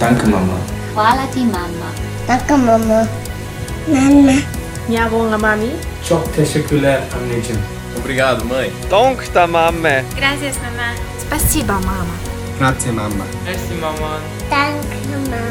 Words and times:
Danke, 0.00 0.26
Mama. 0.26 0.56
Hvala 0.94 1.26
ti, 1.34 1.40
mama. 1.44 1.88
Danke, 2.28 2.56
Mama. 2.56 3.06
Mama. 3.88 4.32
Minha 4.88 5.10
bom 5.12 5.40
mami. 5.40 5.70
Çok 6.08 6.34
teşekkürler 6.36 7.00
anneciğim. 7.16 7.60
Obrigado, 8.00 8.44
mãe. 8.44 8.70
Tonkta 8.90 9.46
mamme. 9.46 10.04
Gracias, 10.18 10.56
mamá. 10.64 10.88
Спасибо, 11.26 11.72
мама. 11.72 12.14
Grazie, 12.58 12.92
mamma. 12.92 13.24
Merci, 13.44 13.74
mama. 13.80 14.20
Danke, 14.50 14.98
Mama. 15.10 15.42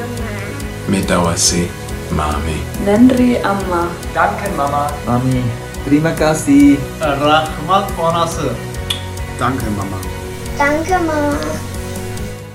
Metawasi, 0.87 1.67
mami. 2.11 2.57
Nandri 2.85 3.41
amma. 3.43 3.87
Danke, 4.15 4.49
Mama. 4.57 4.91
Mami. 5.07 5.41
Terima 5.85 6.11
kasih. 6.15 6.77
Rahmat 7.01 7.85
anası. 7.97 8.53
Danke, 9.39 9.65
Mama. 9.77 9.97
Danke, 10.59 10.97
Mama. 10.97 11.72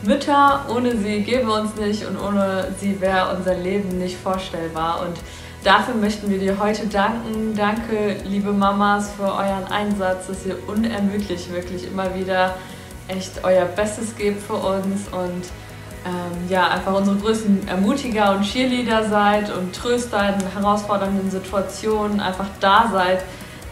Mütter, 0.10 0.66
ohne 0.76 0.98
sie 0.98 1.22
gäbe 1.22 1.52
uns 1.52 1.76
nicht 1.76 2.04
und 2.04 2.20
ohne 2.20 2.74
sie 2.80 3.00
wäre 3.00 3.36
unser 3.38 3.54
Leben 3.54 4.00
nicht 4.00 4.18
vorstellbar. 4.18 5.06
Und 5.06 5.20
dafür 5.64 5.94
möchten 5.94 6.32
wir 6.32 6.40
dir 6.40 6.58
heute 6.60 6.88
danken. 6.88 7.54
Danke, 7.56 8.16
liebe 8.26 8.52
Mamas, 8.52 9.12
für 9.16 9.32
euren 9.32 9.66
Einsatz, 9.70 10.26
dass 10.26 10.48
ihr 10.48 10.58
unermüdlich 10.68 11.54
wirklich 11.54 11.86
immer 11.86 12.16
wieder 12.16 12.56
echt 13.08 13.44
euer 13.44 13.66
Bestes 13.66 14.16
gebt 14.16 14.42
für 14.42 14.56
uns 14.56 15.08
und 15.12 15.44
ähm, 16.06 16.50
ja, 16.50 16.70
einfach 16.70 16.96
unsere 16.96 17.18
größten 17.18 17.68
Ermutiger 17.68 18.32
und 18.32 18.42
Cheerleader 18.42 19.08
seid 19.08 19.56
und 19.56 19.76
Tröster 19.76 20.34
in 20.34 20.60
herausfordernden 20.60 21.30
Situationen, 21.30 22.20
einfach 22.20 22.48
da 22.60 22.90
seid, 22.92 23.20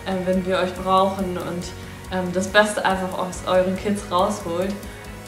äh, 0.06 0.14
wenn 0.26 0.46
wir 0.46 0.60
euch 0.60 0.74
brauchen 0.76 1.36
und 1.36 1.64
ähm, 2.12 2.32
das 2.32 2.48
Beste 2.48 2.86
einfach 2.86 3.18
aus 3.18 3.42
euren 3.48 3.76
Kids 3.76 4.04
rausholt. 4.12 4.74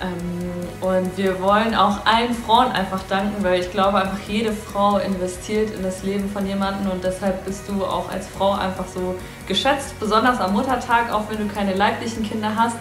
Ähm, 0.02 0.88
und 0.88 1.17
wir 1.17 1.41
wollen 1.41 1.76
auch 1.76 2.05
allen 2.05 2.34
Frauen 2.34 2.71
einfach 2.71 3.03
danken, 3.09 3.44
weil 3.44 3.59
ich 3.59 3.71
glaube, 3.71 3.98
einfach 3.98 4.20
jede 4.27 4.53
Frau 4.53 4.98
investiert 4.98 5.72
in 5.72 5.83
das 5.83 6.03
Leben 6.03 6.30
von 6.30 6.45
jemandem 6.47 6.91
und 6.91 7.03
deshalb 7.03 7.45
bist 7.45 7.67
du 7.67 7.83
auch 7.83 8.09
als 8.09 8.28
Frau 8.28 8.53
einfach 8.53 8.88
so 8.88 9.16
geschätzt, 9.47 10.00
besonders 10.00 10.39
am 10.39 10.53
Muttertag, 10.53 11.11
auch 11.11 11.23
wenn 11.30 11.45
du 11.45 11.53
keine 11.53 11.73
leiblichen 11.73 12.23
Kinder 12.23 12.56
hast 12.56 12.78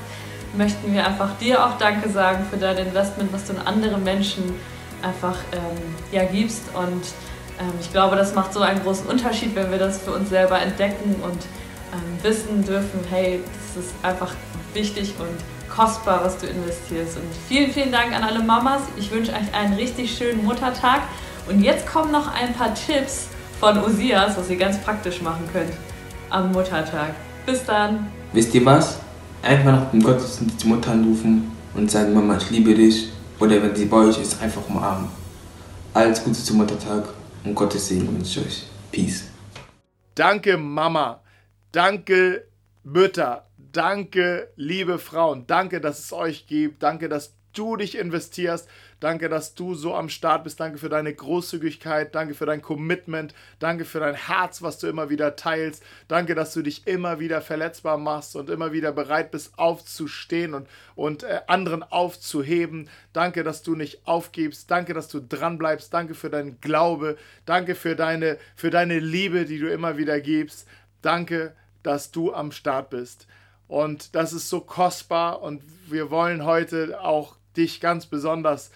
möchten 0.56 0.92
wir 0.92 1.06
einfach 1.06 1.36
dir 1.38 1.64
auch 1.64 1.78
Danke 1.78 2.08
sagen 2.08 2.44
für 2.50 2.56
dein 2.56 2.78
Investment, 2.78 3.32
was 3.32 3.46
du 3.46 3.54
in 3.54 3.60
andere 3.60 3.98
Menschen 3.98 4.54
einfach 5.02 5.36
ähm, 5.52 5.94
ja, 6.12 6.24
gibst. 6.24 6.62
Und 6.74 7.04
ähm, 7.60 7.72
ich 7.80 7.92
glaube, 7.92 8.16
das 8.16 8.34
macht 8.34 8.52
so 8.52 8.60
einen 8.60 8.82
großen 8.82 9.06
Unterschied, 9.06 9.54
wenn 9.54 9.70
wir 9.70 9.78
das 9.78 9.98
für 9.98 10.12
uns 10.12 10.28
selber 10.28 10.60
entdecken 10.60 11.16
und 11.22 11.46
ähm, 11.92 12.22
wissen 12.22 12.64
dürfen, 12.64 13.00
hey, 13.10 13.40
das 13.74 13.84
ist 13.84 13.94
einfach 14.02 14.34
wichtig 14.74 15.14
und 15.18 15.57
kostbar, 15.78 16.24
was 16.24 16.36
du 16.38 16.46
investierst. 16.46 17.16
Und 17.16 17.28
vielen, 17.46 17.70
vielen 17.70 17.92
Dank 17.92 18.12
an 18.12 18.24
alle 18.24 18.40
Mamas. 18.40 18.82
Ich 18.96 19.10
wünsche 19.12 19.30
euch 19.30 19.54
einen 19.54 19.74
richtig 19.74 20.16
schönen 20.16 20.44
Muttertag. 20.44 21.02
Und 21.48 21.62
jetzt 21.62 21.86
kommen 21.86 22.10
noch 22.10 22.34
ein 22.34 22.52
paar 22.52 22.74
Tipps 22.74 23.28
von 23.60 23.78
Osias, 23.78 24.36
was 24.36 24.50
ihr 24.50 24.56
ganz 24.56 24.78
praktisch 24.80 25.22
machen 25.22 25.48
könnt 25.52 25.72
am 26.30 26.50
Muttertag. 26.50 27.14
Bis 27.46 27.64
dann. 27.64 28.08
Wisst 28.32 28.54
ihr 28.54 28.66
was? 28.66 28.98
Einfach 29.40 29.66
nach 29.66 29.90
dem 29.92 30.02
Gottesdienst 30.02 30.62
die 30.62 30.66
Mutter 30.66 30.90
anrufen 30.90 31.52
und 31.74 31.88
sagen, 31.88 32.12
Mama, 32.12 32.36
ich 32.36 32.50
liebe 32.50 32.74
dich. 32.74 33.12
Oder 33.38 33.62
wenn 33.62 33.74
sie 33.74 33.84
bei 33.84 33.98
euch 33.98 34.20
ist, 34.20 34.42
einfach 34.42 34.62
umarmen. 34.68 35.08
Alles 35.94 36.22
Gute 36.24 36.42
zum 36.42 36.56
Muttertag 36.56 37.04
und 37.44 37.54
Gottes 37.54 37.86
Segen 37.86 38.08
wünsche 38.08 38.40
ich 38.40 38.46
euch. 38.46 38.64
Peace. 38.90 39.24
Danke, 40.16 40.56
Mama. 40.56 41.20
Danke, 41.70 42.48
Mütter. 42.82 43.47
Danke, 43.72 44.50
liebe 44.56 44.98
Frauen. 44.98 45.46
Danke, 45.46 45.80
dass 45.80 45.98
es 45.98 46.12
euch 46.12 46.46
gibt. 46.46 46.82
Danke, 46.82 47.08
dass 47.08 47.34
du 47.52 47.76
dich 47.76 47.96
investierst. 47.98 48.68
Danke, 49.00 49.28
dass 49.28 49.54
du 49.54 49.74
so 49.74 49.94
am 49.94 50.08
Start 50.08 50.44
bist. 50.44 50.60
Danke 50.60 50.78
für 50.78 50.88
deine 50.88 51.14
Großzügigkeit. 51.14 52.14
Danke 52.14 52.34
für 52.34 52.46
dein 52.46 52.62
Commitment. 52.62 53.34
Danke 53.58 53.84
für 53.84 54.00
dein 54.00 54.14
Herz, 54.14 54.62
was 54.62 54.78
du 54.78 54.86
immer 54.86 55.10
wieder 55.10 55.36
teilst. 55.36 55.82
Danke, 56.08 56.34
dass 56.34 56.52
du 56.52 56.62
dich 56.62 56.86
immer 56.86 57.20
wieder 57.20 57.40
verletzbar 57.40 57.98
machst 57.98 58.36
und 58.36 58.50
immer 58.50 58.72
wieder 58.72 58.92
bereit 58.92 59.30
bist, 59.30 59.58
aufzustehen 59.58 60.54
und, 60.54 60.68
und 60.94 61.22
äh, 61.22 61.40
anderen 61.46 61.82
aufzuheben. 61.82 62.88
Danke, 63.12 63.44
dass 63.44 63.62
du 63.62 63.74
nicht 63.74 64.06
aufgibst. 64.06 64.70
Danke, 64.70 64.94
dass 64.94 65.08
du 65.08 65.20
dranbleibst. 65.20 65.92
Danke 65.92 66.14
für 66.14 66.30
deinen 66.30 66.60
Glaube. 66.60 67.16
Danke 67.44 67.74
für 67.74 67.96
deine, 67.96 68.38
für 68.56 68.70
deine 68.70 68.98
Liebe, 68.98 69.44
die 69.44 69.58
du 69.58 69.70
immer 69.70 69.96
wieder 69.96 70.20
gibst. 70.20 70.66
Danke, 71.02 71.54
dass 71.82 72.10
du 72.10 72.32
am 72.32 72.50
Start 72.52 72.90
bist. 72.90 73.26
Und 73.68 74.14
das 74.14 74.32
ist 74.32 74.48
so 74.48 74.60
kostbar 74.60 75.42
und 75.42 75.62
wir 75.86 76.10
wollen 76.10 76.44
heute 76.44 77.00
auch 77.02 77.36
dich 77.56 77.80
ganz 77.80 78.06
besonders 78.06 78.70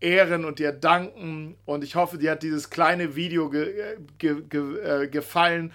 ehren 0.00 0.44
und 0.44 0.60
dir 0.60 0.72
danken. 0.72 1.56
Und 1.64 1.82
ich 1.82 1.96
hoffe, 1.96 2.16
dir 2.16 2.32
hat 2.32 2.42
dieses 2.42 2.70
kleine 2.70 3.16
Video 3.16 3.50
ge 3.50 3.96
ge 4.18 4.42
ge 4.48 4.80
äh, 4.80 5.08
gefallen. 5.08 5.72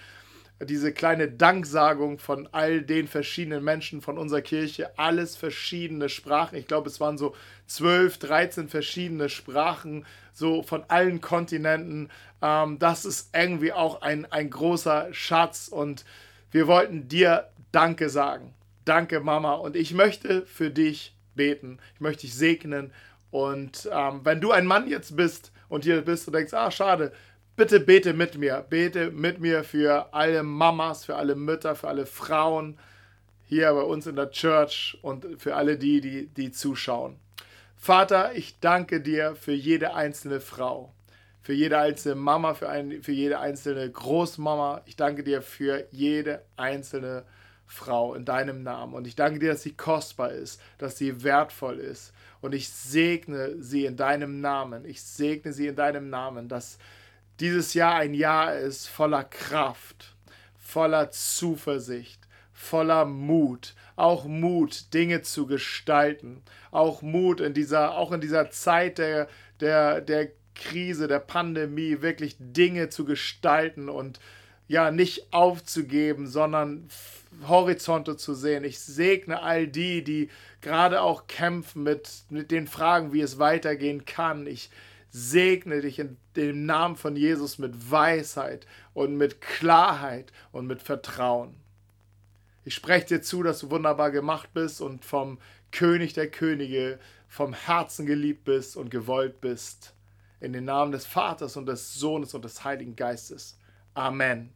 Diese 0.64 0.94
kleine 0.94 1.28
Danksagung 1.28 2.20
von 2.20 2.48
all 2.52 2.84
den 2.84 3.08
verschiedenen 3.08 3.64
Menschen 3.64 4.00
von 4.00 4.20
unserer 4.20 4.42
Kirche, 4.42 4.92
alles 4.98 5.36
verschiedene 5.36 6.08
Sprachen. 6.08 6.56
Ich 6.56 6.68
glaube, 6.68 6.88
es 6.88 7.00
waren 7.00 7.18
so 7.18 7.36
12, 7.66 8.20
13 8.20 8.70
verschiedene 8.70 9.28
Sprachen, 9.28 10.06
so 10.34 10.62
von 10.62 10.84
allen 10.88 11.20
Kontinenten. 11.20 12.10
Ähm, 12.44 12.78
das 12.78 13.06
ist 13.06 13.36
irgendwie 13.36 13.74
auch 13.74 14.04
ein, 14.04 14.32
ein 14.32 14.52
großer 14.52 15.12
Schatz 15.14 15.68
und 15.68 16.06
wir 16.52 16.68
wollten 16.68 17.08
dir 17.08 17.50
Danke 17.72 18.10
sagen. 18.10 18.54
Danke, 18.86 19.20
Mama. 19.20 19.54
Und 19.54 19.76
ich 19.76 19.94
möchte 19.94 20.46
für 20.46 20.70
dich 20.70 21.16
beten. 21.36 21.80
Ich 21.96 22.02
möchte 22.02 22.22
dich 22.22 22.34
segnen 22.34 22.92
und 23.32 23.90
ähm, 23.92 24.22
wenn 24.24 24.42
du 24.42 24.52
ein 24.52 24.68
Mann 24.68 24.88
jetzt 24.90 25.16
bist 25.16 25.52
und 25.70 25.86
hier 25.86 26.02
bist 26.02 26.28
und 26.28 26.34
denkst, 26.34 26.54
ah, 26.54 26.70
schade, 26.70 27.14
bitte 27.56 27.80
bete 27.80 28.14
mit 28.14 28.38
mir. 28.38 28.66
Bete 28.70 29.10
mit 29.10 29.40
mir 29.40 29.64
für 29.64 30.14
alle 30.14 30.44
Mamas, 30.44 31.06
für 31.06 31.16
alle 31.16 31.36
Mütter, 31.36 31.76
für 31.76 31.88
alle 31.88 32.06
Frauen 32.06 32.78
hier 33.48 33.74
bei 33.74 33.82
uns 33.82 34.06
in 34.06 34.18
der 34.18 34.32
Church 34.32 34.98
und 35.02 35.26
für 35.42 35.56
alle 35.56 35.78
die, 35.78 36.02
die, 36.02 36.28
die 36.28 36.52
zuschauen. 36.52 37.18
Vater, 37.78 38.34
ich 38.36 38.60
danke 38.60 39.02
dir 39.02 39.36
für 39.36 39.54
jede 39.54 39.96
einzelne 39.96 40.40
Frau, 40.40 40.94
für 41.42 41.54
jede 41.54 41.80
einzelne 41.80 42.16
Mama, 42.16 42.54
für, 42.54 42.70
ein, 42.70 43.02
für 43.02 43.12
jede 43.12 43.40
einzelne 43.40 43.90
Großmama. 43.90 44.82
Ich 44.86 44.98
danke 44.98 45.24
dir 45.24 45.42
für 45.42 45.86
jede 45.92 46.44
einzelne 46.58 47.24
Frau 47.24 47.41
in 48.16 48.26
deinem 48.26 48.64
Namen. 48.64 48.94
Und 48.94 49.08
ich 49.08 49.16
danke 49.16 49.40
dir, 49.40 49.52
dass 49.52 49.64
sie 49.64 49.74
kostbar 49.74 50.32
ist, 50.32 50.62
dass 50.78 50.98
sie 50.98 51.24
wertvoll 51.24 51.80
ist 51.80 52.14
und 52.42 52.54
ich 52.54 52.70
segne 52.70 53.62
sie 53.62 53.86
in 53.86 53.96
deinem 53.96 54.42
Namen. 54.42 54.86
Ich 54.86 55.02
segne 55.02 55.54
sie 55.54 55.68
in 55.68 55.76
deinem 55.76 56.10
Namen, 56.10 56.48
dass 56.48 56.78
dieses 57.40 57.74
Jahr 57.74 57.96
ein 57.96 58.14
Jahr 58.14 58.56
ist 58.56 58.88
voller 58.88 59.24
Kraft, 59.24 60.16
voller 60.58 61.12
Zuversicht, 61.12 62.28
voller 62.52 63.06
Mut, 63.06 63.76
auch 63.96 64.26
Mut, 64.26 64.94
Dinge 64.94 65.22
zu 65.22 65.46
gestalten, 65.46 66.42
auch 66.72 67.02
Mut 67.02 67.40
in 67.40 67.54
dieser, 67.54 67.98
auch 67.98 68.12
in 68.12 68.22
dieser 68.22 68.50
Zeit 68.52 68.98
der, 68.98 69.28
der, 69.60 70.02
der 70.02 70.32
Krise, 70.56 71.08
der 71.08 71.20
Pandemie, 71.20 72.02
wirklich 72.02 72.36
Dinge 72.40 72.90
zu 72.90 73.06
gestalten 73.06 73.90
und 73.90 74.20
ja, 74.68 74.92
nicht 74.92 75.34
aufzugeben, 75.34 76.28
sondern 76.28 76.88
Horizonte 77.48 78.18
zu 78.18 78.34
sehen. 78.34 78.64
Ich 78.64 78.80
segne 78.80 79.42
all 79.42 79.68
die, 79.68 80.04
die 80.04 80.30
gerade 80.62 81.02
auch 81.02 81.28
kämpfen 81.28 81.84
mit, 81.84 82.24
mit 82.30 82.52
den 82.52 82.68
Fragen, 82.68 83.14
wie 83.14 83.22
es 83.22 83.40
weitergehen 83.40 84.06
kann. 84.06 84.48
Ich 84.48 84.70
segne 85.10 85.82
dich 85.82 86.00
in 86.00 86.18
dem 86.36 86.66
Namen 86.66 86.96
von 86.96 87.16
Jesus 87.16 87.58
mit 87.58 87.92
Weisheit 87.92 88.66
und 88.94 89.18
mit 89.18 89.42
Klarheit 89.42 90.32
und 90.52 90.68
mit 90.68 90.82
Vertrauen. 90.82 91.56
Ich 92.64 92.76
spreche 92.76 93.08
dir 93.08 93.22
zu, 93.22 93.44
dass 93.44 93.60
du 93.60 93.72
wunderbar 93.72 94.12
gemacht 94.12 94.50
bist 94.54 94.82
und 94.82 95.04
vom 95.04 95.40
König 95.72 96.14
der 96.14 96.30
Könige 96.30 97.00
vom 97.28 97.54
Herzen 97.54 98.06
geliebt 98.06 98.44
bist 98.44 98.78
und 98.78 98.92
gewollt 98.92 99.42
bist. 99.42 99.94
In 100.40 100.54
den 100.54 100.66
Namen 100.66 100.92
des 100.92 101.06
Vaters 101.06 101.56
und 101.56 101.66
des 101.66 101.94
Sohnes 101.96 102.34
und 102.34 102.46
des 102.46 102.64
Heiligen 102.64 102.96
Geistes. 102.96 103.58
Amen. 103.94 104.52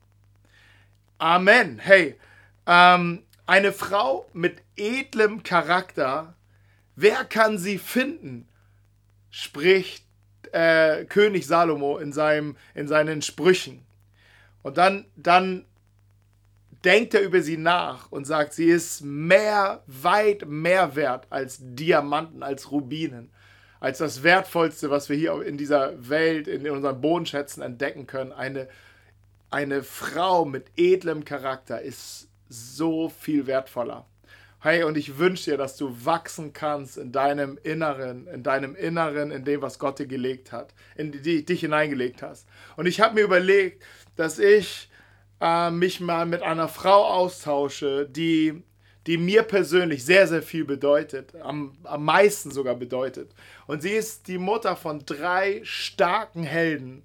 Amen. 1.18 1.80
Hey, 1.80 2.18
ähm, 2.66 3.24
eine 3.46 3.72
Frau 3.72 4.28
mit 4.34 4.62
edlem 4.76 5.44
Charakter, 5.44 6.36
wer 6.96 7.26
kann 7.26 7.58
sie 7.58 7.78
finden? 7.78 8.48
Spricht 9.30 10.06
äh, 10.52 11.06
König 11.06 11.46
Salomo 11.46 11.98
in, 11.98 12.14
seinem, 12.14 12.56
in 12.74 12.88
seinen 12.88 13.22
Sprüchen. 13.22 13.86
Und 14.64 14.78
dann, 14.78 15.06
dann 15.16 15.66
denkt 16.86 17.14
er 17.14 17.22
über 17.22 17.42
sie 17.42 17.58
nach 17.58 18.12
und 18.12 18.26
sagt, 18.26 18.54
sie 18.54 18.66
ist 18.66 19.02
mehr, 19.02 19.84
weit 19.88 20.48
mehr 20.48 20.96
wert 20.96 21.28
als 21.30 21.58
Diamanten, 21.60 22.44
als 22.44 22.72
Rubinen, 22.72 23.32
als 23.80 23.98
das 23.98 24.24
Wertvollste, 24.24 24.90
was 24.90 25.10
wir 25.10 25.18
hier 25.18 25.42
in 25.44 25.58
dieser 25.58 26.10
Welt, 26.10 26.48
in 26.48 26.70
unseren 26.70 27.02
Bodenschätzen 27.02 27.62
entdecken 27.62 28.08
können. 28.08 28.32
Eine, 28.32 28.68
eine 29.50 29.84
Frau 29.84 30.46
mit 30.46 30.72
edlem 30.78 31.26
Charakter 31.26 31.82
ist 31.82 32.30
so 32.50 33.10
viel 33.10 33.48
wertvoller. 33.48 34.06
Hey, 34.60 34.84
und 34.84 34.98
ich 34.98 35.20
wünsche 35.20 35.52
dir, 35.52 35.58
dass 35.58 35.78
du 35.78 35.96
wachsen 36.06 36.52
kannst 36.52 36.98
in 36.98 37.12
deinem 37.12 37.60
Inneren, 37.62 38.26
in 38.28 38.42
deinem 38.42 38.76
Inneren, 38.76 39.30
in 39.30 39.46
dem, 39.46 39.62
was 39.62 39.78
Gott 39.78 40.00
dir 40.00 40.08
gelegt 40.08 40.52
hat, 40.52 40.74
in 40.96 41.12
die 41.12 41.46
dich 41.46 41.60
hineingelegt 41.60 42.24
hast. 42.24 42.48
Und 42.76 42.88
ich 42.88 43.00
habe 43.00 43.14
mir 43.14 43.22
überlegt, 43.22 43.84
dass 44.16 44.40
ich 44.40 44.90
äh, 45.40 45.70
mich 45.70 46.00
mal 46.00 46.26
mit 46.26 46.42
einer 46.42 46.68
Frau 46.68 47.06
austausche, 47.06 48.08
die, 48.10 48.64
die 49.06 49.18
mir 49.18 49.44
persönlich 49.44 50.04
sehr, 50.04 50.28
sehr 50.28 50.42
viel 50.42 50.66
bedeutet, 50.66 51.36
am, 51.36 51.78
am 51.84 52.04
meisten 52.04 52.50
sogar 52.50 52.74
bedeutet. 52.74 53.36
Und 53.68 53.84
sie 53.84 53.92
ist 53.92 54.28
die 54.28 54.40
Mutter 54.40 54.76
von 54.76 55.06
drei 55.06 55.62
starken 55.64 56.44
Helden 56.44 57.04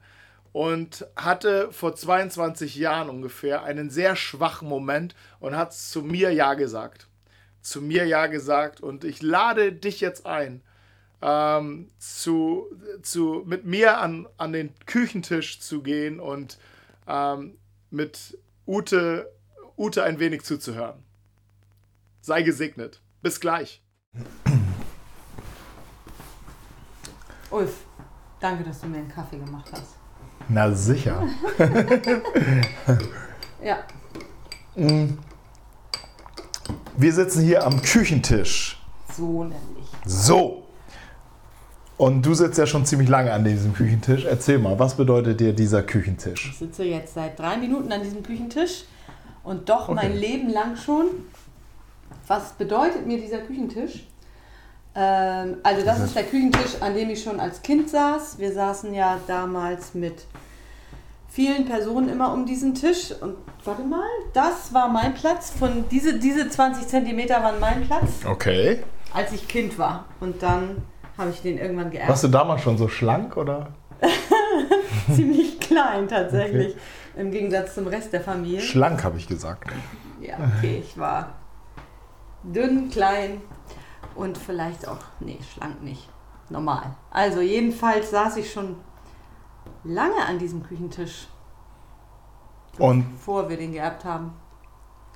und 0.52 1.06
hatte 1.16 1.70
vor 1.72 1.94
22 1.94 2.76
Jahren 2.76 3.08
ungefähr 3.08 3.62
einen 3.62 3.90
sehr 3.90 4.16
schwachen 4.16 4.68
Moment 4.68 5.14
und 5.38 5.56
hat 5.56 5.72
zu 5.74 6.02
mir 6.02 6.32
Ja 6.32 6.54
gesagt 6.54 7.06
zu 7.62 7.82
mir 7.82 8.06
Ja 8.06 8.26
gesagt 8.26 8.80
und 8.80 9.04
ich 9.04 9.22
lade 9.22 9.72
dich 9.72 10.00
jetzt 10.00 10.26
ein, 10.26 10.62
ähm, 11.22 11.88
zu, 11.98 12.66
zu, 13.02 13.42
mit 13.46 13.64
mir 13.64 13.98
an, 13.98 14.26
an 14.36 14.52
den 14.52 14.74
Küchentisch 14.86 15.60
zu 15.60 15.82
gehen 15.82 16.20
und 16.20 16.58
ähm, 17.06 17.58
mit 17.90 18.38
Ute, 18.66 19.30
Ute 19.76 20.02
ein 20.02 20.18
wenig 20.18 20.42
zuzuhören. 20.42 21.02
Sei 22.22 22.42
gesegnet. 22.42 23.00
Bis 23.22 23.40
gleich. 23.40 23.82
Ulf, 27.50 27.84
danke, 28.40 28.64
dass 28.64 28.80
du 28.80 28.86
mir 28.86 28.98
einen 28.98 29.08
Kaffee 29.08 29.38
gemacht 29.38 29.70
hast. 29.72 29.99
Na 30.52 30.72
sicher. 30.72 31.22
Ja, 33.62 33.76
Wir 36.96 37.12
sitzen 37.12 37.42
hier 37.44 37.64
am 37.66 37.82
Küchentisch. 37.82 38.80
so 39.14 39.44
nämlich. 39.44 39.84
So. 40.06 40.62
Und 41.98 42.22
du 42.24 42.32
sitzt 42.32 42.56
ja 42.56 42.66
schon 42.66 42.86
ziemlich 42.86 43.10
lange 43.10 43.30
an 43.34 43.44
diesem 43.44 43.74
Küchentisch. 43.74 44.24
Erzähl 44.24 44.58
mal, 44.58 44.78
was 44.78 44.94
bedeutet 44.96 45.40
dir 45.40 45.52
dieser 45.52 45.82
Küchentisch? 45.82 46.48
Ich 46.52 46.58
sitze 46.58 46.84
jetzt 46.84 47.12
seit 47.12 47.38
drei 47.38 47.58
Minuten 47.58 47.92
an 47.92 48.02
diesem 48.02 48.22
Küchentisch 48.22 48.84
und 49.44 49.68
doch 49.68 49.90
Okay. 49.90 49.94
mein 49.94 50.16
Leben 50.16 50.48
lang 50.48 50.76
schon. 50.76 51.06
Was 52.26 52.52
bedeutet 52.54 53.06
mir 53.06 53.18
dieser 53.20 53.40
Küchentisch? 53.40 54.06
Ähm, 54.94 55.58
also 55.62 55.84
das 55.84 56.00
ist 56.00 56.16
der 56.16 56.24
Küchentisch, 56.24 56.80
an 56.80 56.94
dem 56.94 57.10
ich 57.10 57.22
schon 57.22 57.38
als 57.40 57.62
Kind 57.62 57.88
saß. 57.90 58.38
Wir 58.38 58.52
saßen 58.52 58.92
ja 58.92 59.18
damals 59.26 59.94
mit 59.94 60.24
vielen 61.28 61.64
Personen 61.64 62.08
immer 62.08 62.32
um 62.32 62.44
diesen 62.44 62.74
Tisch. 62.74 63.12
Und 63.20 63.36
warte 63.64 63.82
mal, 63.82 64.02
das 64.32 64.74
war 64.74 64.88
mein 64.88 65.14
Platz. 65.14 65.50
Von 65.50 65.84
diese, 65.90 66.18
diese 66.18 66.48
20 66.48 66.88
Zentimeter 66.88 67.42
waren 67.42 67.60
mein 67.60 67.82
Platz, 67.86 68.24
Okay. 68.28 68.82
als 69.14 69.32
ich 69.32 69.46
Kind 69.46 69.78
war. 69.78 70.06
Und 70.18 70.42
dann 70.42 70.82
habe 71.16 71.30
ich 71.30 71.40
den 71.42 71.58
irgendwann 71.58 71.90
geerbt. 71.90 72.08
Warst 72.08 72.24
du 72.24 72.28
damals 72.28 72.62
schon 72.62 72.76
so 72.78 72.88
schlank 72.88 73.36
oder? 73.36 73.68
Ziemlich 75.14 75.60
klein 75.60 76.08
tatsächlich. 76.08 76.74
Im 77.16 77.30
Gegensatz 77.30 77.74
zum 77.74 77.86
Rest 77.86 78.12
der 78.12 78.22
Familie. 78.22 78.60
Schlank 78.60 79.04
habe 79.04 79.18
ich 79.18 79.28
gesagt. 79.28 79.70
Ja, 80.20 80.34
okay, 80.56 80.82
ich 80.84 80.98
war 80.98 81.34
dünn, 82.42 82.88
klein 82.90 83.40
und 84.14 84.36
vielleicht 84.38 84.86
auch, 84.88 84.98
nee, 85.20 85.38
schlank 85.54 85.82
nicht. 85.82 86.08
Normal. 86.48 86.82
Also 87.10 87.40
jedenfalls 87.40 88.10
saß 88.10 88.36
ich 88.38 88.52
schon 88.52 88.76
lange 89.84 90.24
an 90.26 90.38
diesem 90.38 90.62
Küchentisch, 90.62 91.28
Und, 92.78 93.10
bevor 93.12 93.48
wir 93.48 93.56
den 93.56 93.72
geerbt 93.72 94.04
haben. 94.04 94.32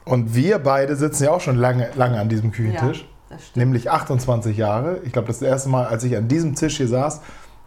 und 0.05 0.35
wir 0.35 0.59
beide 0.59 0.97
sitzen 0.97 1.25
ja 1.25 1.31
auch 1.33 1.41
schon 1.41 1.57
lange, 1.57 1.91
lange 1.97 2.21
an 2.21 2.29
diesem 2.29 2.53
Küchentisch. 2.53 3.01
Ja, 3.01 3.07
das 3.31 3.43
stimmt. 3.49 3.57
Nämlich 3.57 3.91
28 3.91 4.57
Jahre. 4.57 4.99
Ich 5.05 5.13
glaube, 5.13 5.29
das 5.29 5.43
erste 5.43 5.69
Mal, 5.71 5.87
als 5.87 6.05
ich 6.05 6.17
an 6.17 6.29
diesem 6.29 6.55
Tisch 6.55 6.77
hier 6.77 6.89
saß, 6.89 7.21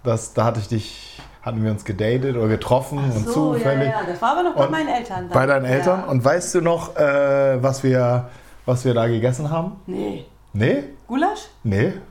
das, 0.04 0.34
da 0.34 0.46
hatte 0.46 0.60
ich 0.60 0.68
dich, 0.70 1.22
hatten 1.42 1.62
wir 1.64 1.72
uns 1.72 1.84
gedatet 1.84 2.38
oder 2.38 2.48
getroffen 2.48 3.00
und 3.00 3.12
so, 3.28 3.54
ja, 3.54 3.60
zufällig. 3.60 3.90
ja, 3.90 4.02
das 4.08 4.22
war 4.22 4.32
aber 4.32 4.44
noch 4.44 4.56
bei 4.56 4.70
meinen 4.70 4.88
Eltern. 4.88 5.28
dann. 5.28 5.30
Bei 5.30 5.46
deinen 5.46 5.66
Eltern. 5.66 6.02
Ja. 6.02 6.06
Und 6.06 6.24
weißt 6.24 6.56
du 6.56 6.62
noch, 6.62 6.96
äh, 6.96 7.62
was, 7.62 7.84
wir, 7.84 8.30
was 8.66 8.86
wir 8.86 8.94
da 8.94 9.08
gegessen 9.08 9.50
haben? 9.50 9.74
Nee. 9.88 10.26
Nee? 10.54 10.84
Gulasch? 11.08 11.48
Nee? 11.64 11.94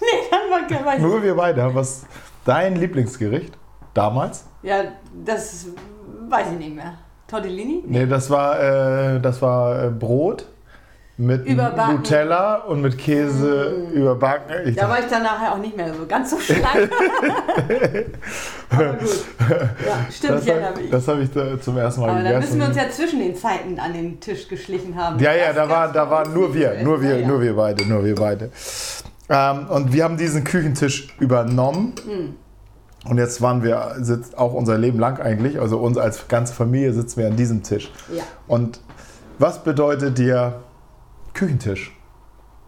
Nee, 0.00 0.28
dann 0.32 0.50
war 0.50 0.66
kein 0.66 0.96
ich 0.96 1.02
Nur 1.02 1.22
wir 1.22 1.36
beide. 1.36 1.72
Was 1.76 2.04
dein 2.44 2.74
Lieblingsgericht 2.74 3.56
damals? 3.94 4.44
Ja, 4.64 4.82
das 5.24 5.66
weiß 6.28 6.48
ich 6.52 6.58
nicht 6.58 6.74
mehr. 6.74 6.94
Tortellini? 7.28 7.84
Nee, 7.86 8.06
das 8.06 8.28
war, 8.28 8.60
äh, 8.60 9.20
das 9.20 9.40
war 9.40 9.84
äh, 9.84 9.90
Brot 9.90 10.46
mit 11.18 11.46
Überbacken. 11.46 11.96
Nutella 11.96 12.54
und 12.56 12.80
mit 12.80 12.96
Käse 12.96 13.86
überbacken. 13.92 14.54
Ich 14.66 14.76
Da 14.76 14.88
war 14.88 14.98
ich 14.98 15.06
dann 15.06 15.22
nachher 15.22 15.52
auch 15.52 15.58
nicht 15.58 15.76
mehr 15.76 15.92
so 15.94 16.06
ganz 16.06 16.30
so 16.30 16.38
schlank. 16.40 16.90
aber 18.70 18.92
gut. 18.94 19.08
Ja, 19.86 20.06
stimmt, 20.10 20.32
das 20.34 20.42
ich 20.42 20.48
erinnere 20.48 20.68
hab- 20.70 20.76
mich. 20.76 20.90
das 20.90 21.08
habe 21.08 21.22
ich 21.22 21.30
da 21.30 21.60
zum 21.60 21.76
ersten 21.76 22.00
Mal 22.00 22.10
Aber 22.10 22.18
dann 22.22 22.26
gegessen. 22.32 22.40
müssen 22.40 22.60
wir 22.60 22.66
uns 22.68 22.76
ja 22.76 22.90
zwischen 22.90 23.18
den 23.20 23.36
Zeiten 23.36 23.78
an 23.78 23.92
den 23.92 24.20
Tisch 24.20 24.48
geschlichen 24.48 24.96
haben. 24.96 25.18
Ja, 25.20 25.34
ja, 25.34 25.52
da, 25.52 25.68
war, 25.68 25.92
da 25.92 26.08
waren 26.10 26.32
nur 26.32 26.54
wir, 26.54 26.82
nur 26.82 27.00
wir, 27.02 27.10
Ja, 27.10 27.16
ja. 27.18 27.26
nur 27.26 27.40
wir 27.40 27.54
beide, 27.56 27.86
nur 27.86 28.04
wir 28.04 28.14
beide. 28.14 28.50
Ähm, 29.28 29.66
und 29.68 29.92
wir 29.92 30.04
haben 30.04 30.16
diesen 30.16 30.44
Küchentisch 30.44 31.08
übernommen. 31.20 31.94
Hm. 32.06 32.34
Und 33.10 33.18
jetzt 33.18 33.42
waren 33.42 33.62
wir, 33.64 33.96
sitzt 33.98 34.38
auch 34.38 34.54
unser 34.54 34.78
Leben 34.78 34.98
lang 34.98 35.20
eigentlich, 35.20 35.60
also 35.60 35.78
uns 35.78 35.98
als 35.98 36.28
ganze 36.28 36.54
Familie 36.54 36.92
sitzen 36.92 37.20
wir 37.20 37.26
an 37.26 37.36
diesem 37.36 37.62
Tisch. 37.62 37.90
Ja. 38.14 38.22
Und 38.46 38.80
was 39.38 39.62
bedeutet 39.64 40.18
dir 40.18 40.60
Küchentisch? 41.34 41.96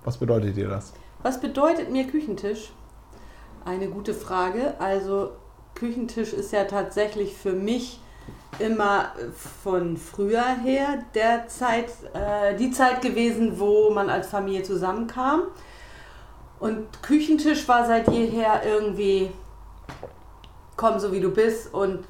Was 0.05 0.19
bedeutet 0.19 0.57
dir 0.57 0.69
das? 0.69 0.93
Was 1.23 1.41
bedeutet 1.41 1.91
mir 1.91 2.07
Küchentisch? 2.07 2.73
Eine 3.65 3.89
gute 3.89 4.15
Frage. 4.15 4.75
Also 4.79 5.33
Küchentisch 5.75 6.33
ist 6.33 6.53
ja 6.53 6.65
tatsächlich 6.65 7.35
für 7.35 7.53
mich 7.53 8.01
immer 8.59 9.13
von 9.63 9.97
früher 9.97 10.45
her 10.63 11.05
der 11.15 11.49
Zeit, 11.49 11.91
äh, 12.13 12.55
die 12.57 12.71
Zeit 12.71 13.03
gewesen, 13.03 13.59
wo 13.59 13.91
man 13.91 14.11
als 14.11 14.29
Familie 14.29 14.63
zusammenkam. 14.63 15.43
Und 16.61 17.03
Küchentisch 17.03 17.67
war 17.67 17.87
seit 17.87 18.09
jeher 18.11 18.63
irgendwie 18.65 19.31
komm 20.77 20.99
so 20.99 21.13
wie 21.13 21.21
du 21.21 21.31
bist 21.31 21.73
und 21.73 22.05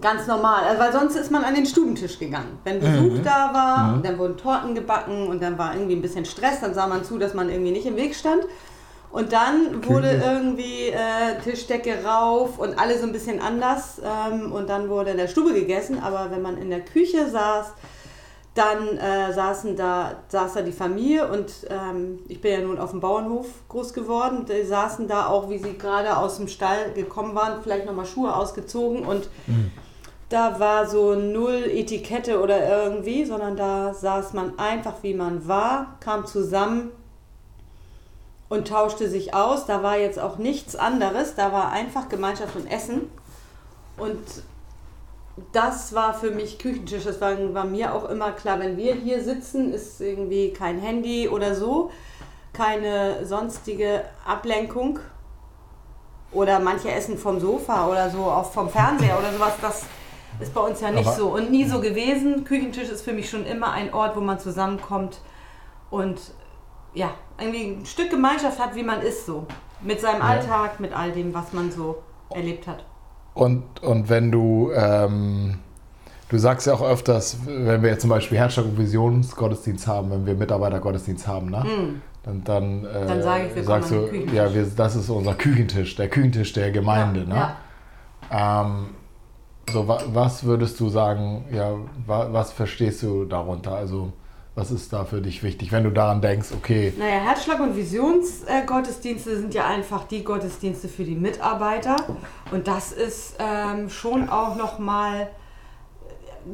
ganz 0.00 0.26
normal. 0.26 0.64
Also, 0.64 0.80
weil 0.80 0.92
sonst 0.92 1.16
ist 1.16 1.30
man 1.30 1.44
an 1.44 1.54
den 1.54 1.66
Stubentisch 1.66 2.18
gegangen. 2.18 2.58
Wenn 2.64 2.80
Besuch 2.80 3.22
da 3.22 3.52
war, 3.52 3.94
und 3.94 4.04
dann 4.04 4.18
wurden 4.18 4.36
Torten 4.36 4.74
gebacken 4.74 5.28
und 5.28 5.42
dann 5.42 5.58
war 5.58 5.74
irgendwie 5.74 5.96
ein 5.96 6.02
bisschen 6.02 6.24
Stress, 6.24 6.60
dann 6.60 6.74
sah 6.74 6.86
man 6.86 7.04
zu, 7.04 7.18
dass 7.18 7.34
man 7.34 7.48
irgendwie 7.48 7.72
nicht 7.72 7.86
im 7.86 7.96
Weg 7.96 8.14
stand. 8.14 8.44
Und 9.10 9.32
dann 9.32 9.86
wurde 9.86 10.10
irgendwie 10.10 10.88
äh, 10.88 11.38
Tischdecke 11.42 12.04
rauf 12.04 12.58
und 12.58 12.78
alle 12.80 12.98
so 12.98 13.06
ein 13.06 13.12
bisschen 13.12 13.40
anders. 13.40 14.00
Ähm, 14.02 14.50
und 14.50 14.68
dann 14.68 14.88
wurde 14.88 15.12
in 15.12 15.18
der 15.18 15.28
Stube 15.28 15.54
gegessen. 15.54 16.02
Aber 16.02 16.32
wenn 16.32 16.42
man 16.42 16.58
in 16.58 16.68
der 16.68 16.80
Küche 16.80 17.30
saß, 17.30 17.66
dann 18.54 18.96
äh, 18.98 19.32
saßen 19.32 19.76
da, 19.76 20.16
saß 20.28 20.54
da 20.54 20.62
die 20.62 20.72
Familie 20.72 21.28
und 21.28 21.52
ähm, 21.68 22.20
ich 22.28 22.40
bin 22.40 22.52
ja 22.52 22.60
nun 22.60 22.78
auf 22.78 22.90
dem 22.90 23.00
Bauernhof 23.00 23.46
groß 23.68 23.92
geworden. 23.92 24.46
Die 24.46 24.64
saßen 24.64 25.08
da 25.08 25.26
auch, 25.26 25.50
wie 25.50 25.58
sie 25.58 25.76
gerade 25.76 26.16
aus 26.16 26.36
dem 26.36 26.46
Stall 26.46 26.92
gekommen 26.94 27.34
waren, 27.34 27.62
vielleicht 27.62 27.86
nochmal 27.86 28.06
Schuhe 28.06 28.34
ausgezogen 28.34 29.04
und 29.04 29.28
da 30.34 30.58
war 30.58 30.88
so 30.88 31.14
null 31.14 31.70
Etikette 31.70 32.42
oder 32.42 32.68
irgendwie, 32.68 33.24
sondern 33.24 33.56
da 33.56 33.94
saß 33.94 34.32
man 34.32 34.58
einfach 34.58 34.94
wie 35.02 35.14
man 35.14 35.46
war, 35.46 35.96
kam 36.00 36.26
zusammen 36.26 36.90
und 38.48 38.66
tauschte 38.66 39.08
sich 39.08 39.32
aus. 39.32 39.64
Da 39.66 39.84
war 39.84 39.96
jetzt 39.96 40.18
auch 40.18 40.36
nichts 40.36 40.74
anderes, 40.74 41.36
da 41.36 41.52
war 41.52 41.70
einfach 41.70 42.08
Gemeinschaft 42.08 42.56
und 42.56 42.66
Essen. 42.66 43.02
Und 43.96 44.18
das 45.52 45.94
war 45.94 46.14
für 46.14 46.32
mich 46.32 46.58
Küchentisch. 46.58 47.04
Das 47.04 47.20
war, 47.20 47.54
war 47.54 47.64
mir 47.64 47.94
auch 47.94 48.08
immer 48.08 48.32
klar, 48.32 48.58
wenn 48.58 48.76
wir 48.76 48.94
hier 48.94 49.22
sitzen, 49.22 49.72
ist 49.72 50.00
irgendwie 50.00 50.52
kein 50.52 50.80
Handy 50.80 51.28
oder 51.28 51.54
so, 51.54 51.92
keine 52.52 53.24
sonstige 53.24 54.04
Ablenkung. 54.26 54.98
Oder 56.32 56.58
manche 56.58 56.90
essen 56.90 57.16
vom 57.18 57.38
Sofa 57.38 57.86
oder 57.86 58.10
so, 58.10 58.24
auch 58.24 58.50
vom 58.50 58.68
Fernseher 58.68 59.16
oder 59.16 59.32
sowas. 59.32 59.52
Das 59.62 59.84
ist 60.40 60.54
bei 60.54 60.60
uns 60.60 60.80
ja 60.80 60.90
nicht 60.90 61.06
Aber- 61.06 61.16
so 61.16 61.28
und 61.28 61.50
nie 61.50 61.64
so 61.64 61.80
gewesen. 61.80 62.44
Küchentisch 62.44 62.88
ist 62.88 63.02
für 63.02 63.12
mich 63.12 63.28
schon 63.30 63.46
immer 63.46 63.72
ein 63.72 63.92
Ort, 63.94 64.16
wo 64.16 64.20
man 64.20 64.38
zusammenkommt 64.38 65.20
und 65.90 66.20
ja, 66.94 67.10
irgendwie 67.38 67.76
ein 67.80 67.86
Stück 67.86 68.10
Gemeinschaft 68.10 68.58
hat, 68.58 68.74
wie 68.76 68.82
man 68.82 69.00
ist 69.00 69.26
so. 69.26 69.46
Mit 69.82 70.00
seinem 70.00 70.22
Alltag, 70.22 70.80
mit 70.80 70.96
all 70.96 71.12
dem, 71.12 71.34
was 71.34 71.52
man 71.52 71.70
so 71.70 72.02
erlebt 72.30 72.66
hat. 72.66 72.84
Und, 73.34 73.82
und 73.82 74.08
wenn 74.08 74.30
du, 74.30 74.70
ähm, 74.74 75.58
du 76.28 76.38
sagst 76.38 76.66
ja 76.68 76.74
auch 76.74 76.82
öfters, 76.82 77.36
wenn 77.46 77.82
wir 77.82 77.90
jetzt 77.90 78.00
zum 78.02 78.10
Beispiel 78.10 78.38
Herzschlag 78.38 78.66
und 78.66 78.78
Visionsgottesdienst 78.78 79.86
haben, 79.86 80.10
wenn 80.10 80.24
wir 80.24 80.34
Mitarbeitergottesdienst 80.34 81.26
haben, 81.26 81.50
ne? 81.50 81.64
dann, 82.22 82.44
dann, 82.44 82.84
äh. 82.86 83.06
Dann 83.06 83.22
sage 83.22 83.46
ich, 83.48 83.54
wir 83.56 83.64
sagst 83.64 83.90
du, 83.90 84.08
ja, 84.32 84.54
wir, 84.54 84.64
das 84.64 84.96
ist 84.96 85.10
unser 85.10 85.34
Küchentisch, 85.34 85.96
der 85.96 86.08
Küchentisch 86.08 86.52
der 86.52 86.70
Gemeinde. 86.70 87.28
ne? 87.28 87.56
Ja. 88.30 88.62
Ähm, 88.62 88.86
so, 89.72 89.86
wa, 89.88 90.02
was 90.06 90.44
würdest 90.44 90.78
du 90.80 90.88
sagen, 90.88 91.44
ja, 91.52 91.74
wa, 92.06 92.28
was 92.32 92.52
verstehst 92.52 93.02
du 93.02 93.24
darunter? 93.24 93.74
Also, 93.74 94.12
Was 94.56 94.70
ist 94.70 94.92
da 94.92 95.04
für 95.04 95.20
dich 95.20 95.42
wichtig, 95.42 95.72
wenn 95.72 95.82
du 95.82 95.90
daran 95.90 96.20
denkst, 96.20 96.50
okay, 96.54 96.92
Naja, 96.96 97.16
Herzschlag- 97.16 97.60
und 97.60 97.76
Visionsgottesdienste 97.76 99.36
sind 99.36 99.52
ja 99.52 99.66
einfach 99.66 100.04
die 100.06 100.22
Gottesdienste 100.22 100.86
für 100.86 101.02
die 101.02 101.16
Mitarbeiter. 101.16 101.96
Und 102.52 102.68
das 102.68 102.92
ist 102.92 103.34
ähm, 103.40 103.90
schon 103.90 104.28
auch 104.28 104.54
nochmal, 104.54 105.28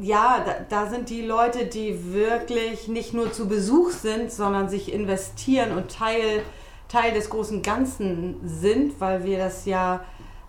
ja, 0.01 0.43
da, 0.43 0.53
da 0.67 0.89
sind 0.89 1.11
die 1.11 1.21
Leute, 1.21 1.67
die 1.67 2.11
wirklich 2.11 2.87
nicht 2.87 3.13
nur 3.13 3.31
zu 3.31 3.47
Besuch 3.47 3.91
sind, 3.91 4.31
sondern 4.31 4.67
sich 4.67 4.91
investieren 4.91 5.77
und 5.77 5.91
Teil, 5.95 6.41
Teil 6.87 7.13
des 7.13 7.29
großen 7.29 7.61
Ganzen 7.61 8.37
sind, 8.43 8.99
weil 8.99 9.23
wir 9.25 9.37
das 9.37 9.65
ja 9.65 9.99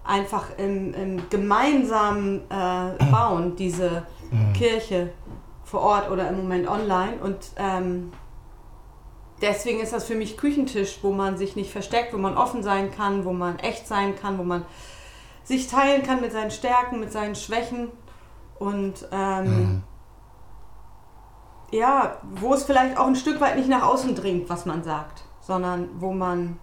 einfach 0.04 0.58
im, 0.58 0.94
im 0.94 1.28
gemeinsam 1.30 2.40
äh, 2.48 3.04
bauen, 3.10 3.56
diese 3.56 4.06
Kirche 4.54 5.12
vor 5.64 5.80
Ort 5.80 6.10
oder 6.10 6.28
im 6.28 6.36
Moment 6.36 6.68
online. 6.68 7.18
Und 7.22 7.52
ähm, 7.56 8.12
deswegen 9.40 9.80
ist 9.80 9.92
das 9.92 10.04
für 10.04 10.14
mich 10.14 10.36
Küchentisch, 10.36 10.98
wo 11.02 11.12
man 11.12 11.36
sich 11.36 11.56
nicht 11.56 11.70
versteckt, 11.70 12.12
wo 12.12 12.18
man 12.18 12.36
offen 12.36 12.62
sein 12.62 12.90
kann, 12.90 13.24
wo 13.24 13.32
man 13.32 13.58
echt 13.58 13.86
sein 13.86 14.16
kann, 14.16 14.38
wo 14.38 14.42
man 14.42 14.64
sich 15.44 15.68
teilen 15.68 16.02
kann 16.02 16.20
mit 16.20 16.32
seinen 16.32 16.50
Stärken, 16.50 17.00
mit 17.00 17.12
seinen 17.12 17.34
Schwächen. 17.34 17.88
Und 18.58 19.08
ähm, 19.12 19.82
ja, 21.72 22.18
wo 22.22 22.54
es 22.54 22.64
vielleicht 22.64 22.98
auch 22.98 23.06
ein 23.06 23.16
Stück 23.16 23.40
weit 23.40 23.56
nicht 23.56 23.68
nach 23.68 23.82
außen 23.82 24.14
dringt, 24.14 24.48
was 24.48 24.66
man 24.66 24.84
sagt, 24.84 25.24
sondern 25.40 25.88
wo 25.98 26.12
man 26.12 26.58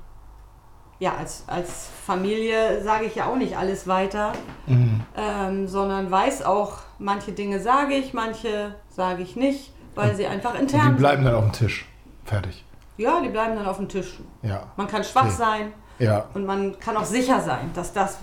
ja 0.99 1.15
als, 1.15 1.43
als 1.47 1.87
Familie 2.05 2.83
sage 2.83 3.05
ich 3.05 3.15
ja 3.15 3.25
auch 3.27 3.35
nicht 3.37 3.57
alles 3.57 3.87
weiter, 3.87 4.33
ähm, 4.67 5.67
sondern 5.67 6.11
weiß 6.11 6.43
auch, 6.43 6.79
manche 6.99 7.31
Dinge 7.31 7.59
sage 7.61 7.93
ich, 7.95 8.13
manche 8.13 8.75
sage 8.89 9.23
ich 9.23 9.35
nicht, 9.35 9.71
weil 9.95 10.15
sie 10.15 10.27
einfach 10.27 10.53
und 10.53 10.61
intern 10.61 10.93
die 10.95 10.99
bleiben 10.99 11.23
dann 11.23 11.35
auf 11.35 11.43
dem 11.45 11.53
Tisch. 11.53 11.85
Fertig. 12.25 12.63
Ja, 12.97 13.21
die 13.21 13.29
bleiben 13.29 13.55
dann 13.55 13.65
auf 13.65 13.77
dem 13.77 13.87
Tisch. 13.87 14.19
Ja. 14.43 14.63
Man 14.75 14.87
kann 14.87 15.03
schwach 15.03 15.23
Okay. 15.25 15.35
sein 15.37 15.73
Ja. 15.99 16.25
und 16.33 16.45
man 16.45 16.77
kann 16.79 16.97
auch 16.97 17.05
sicher 17.05 17.39
sein, 17.41 17.71
dass 17.73 17.93
das, 17.93 18.17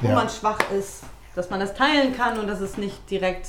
wo 0.00 0.08
Ja. 0.08 0.14
man 0.14 0.28
schwach 0.28 0.58
ist, 0.78 1.02
dass 1.34 1.50
man 1.50 1.58
das 1.60 1.74
teilen 1.74 2.14
kann 2.16 2.38
und 2.38 2.46
dass 2.46 2.60
es 2.60 2.76
nicht 2.78 3.10
direkt 3.10 3.48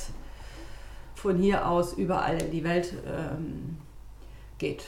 von 1.14 1.36
hier 1.38 1.68
aus 1.68 1.92
überall 1.92 2.42
in 2.42 2.50
die 2.50 2.64
Welt 2.64 2.92
ähm, 3.06 3.78
geht. 4.58 4.84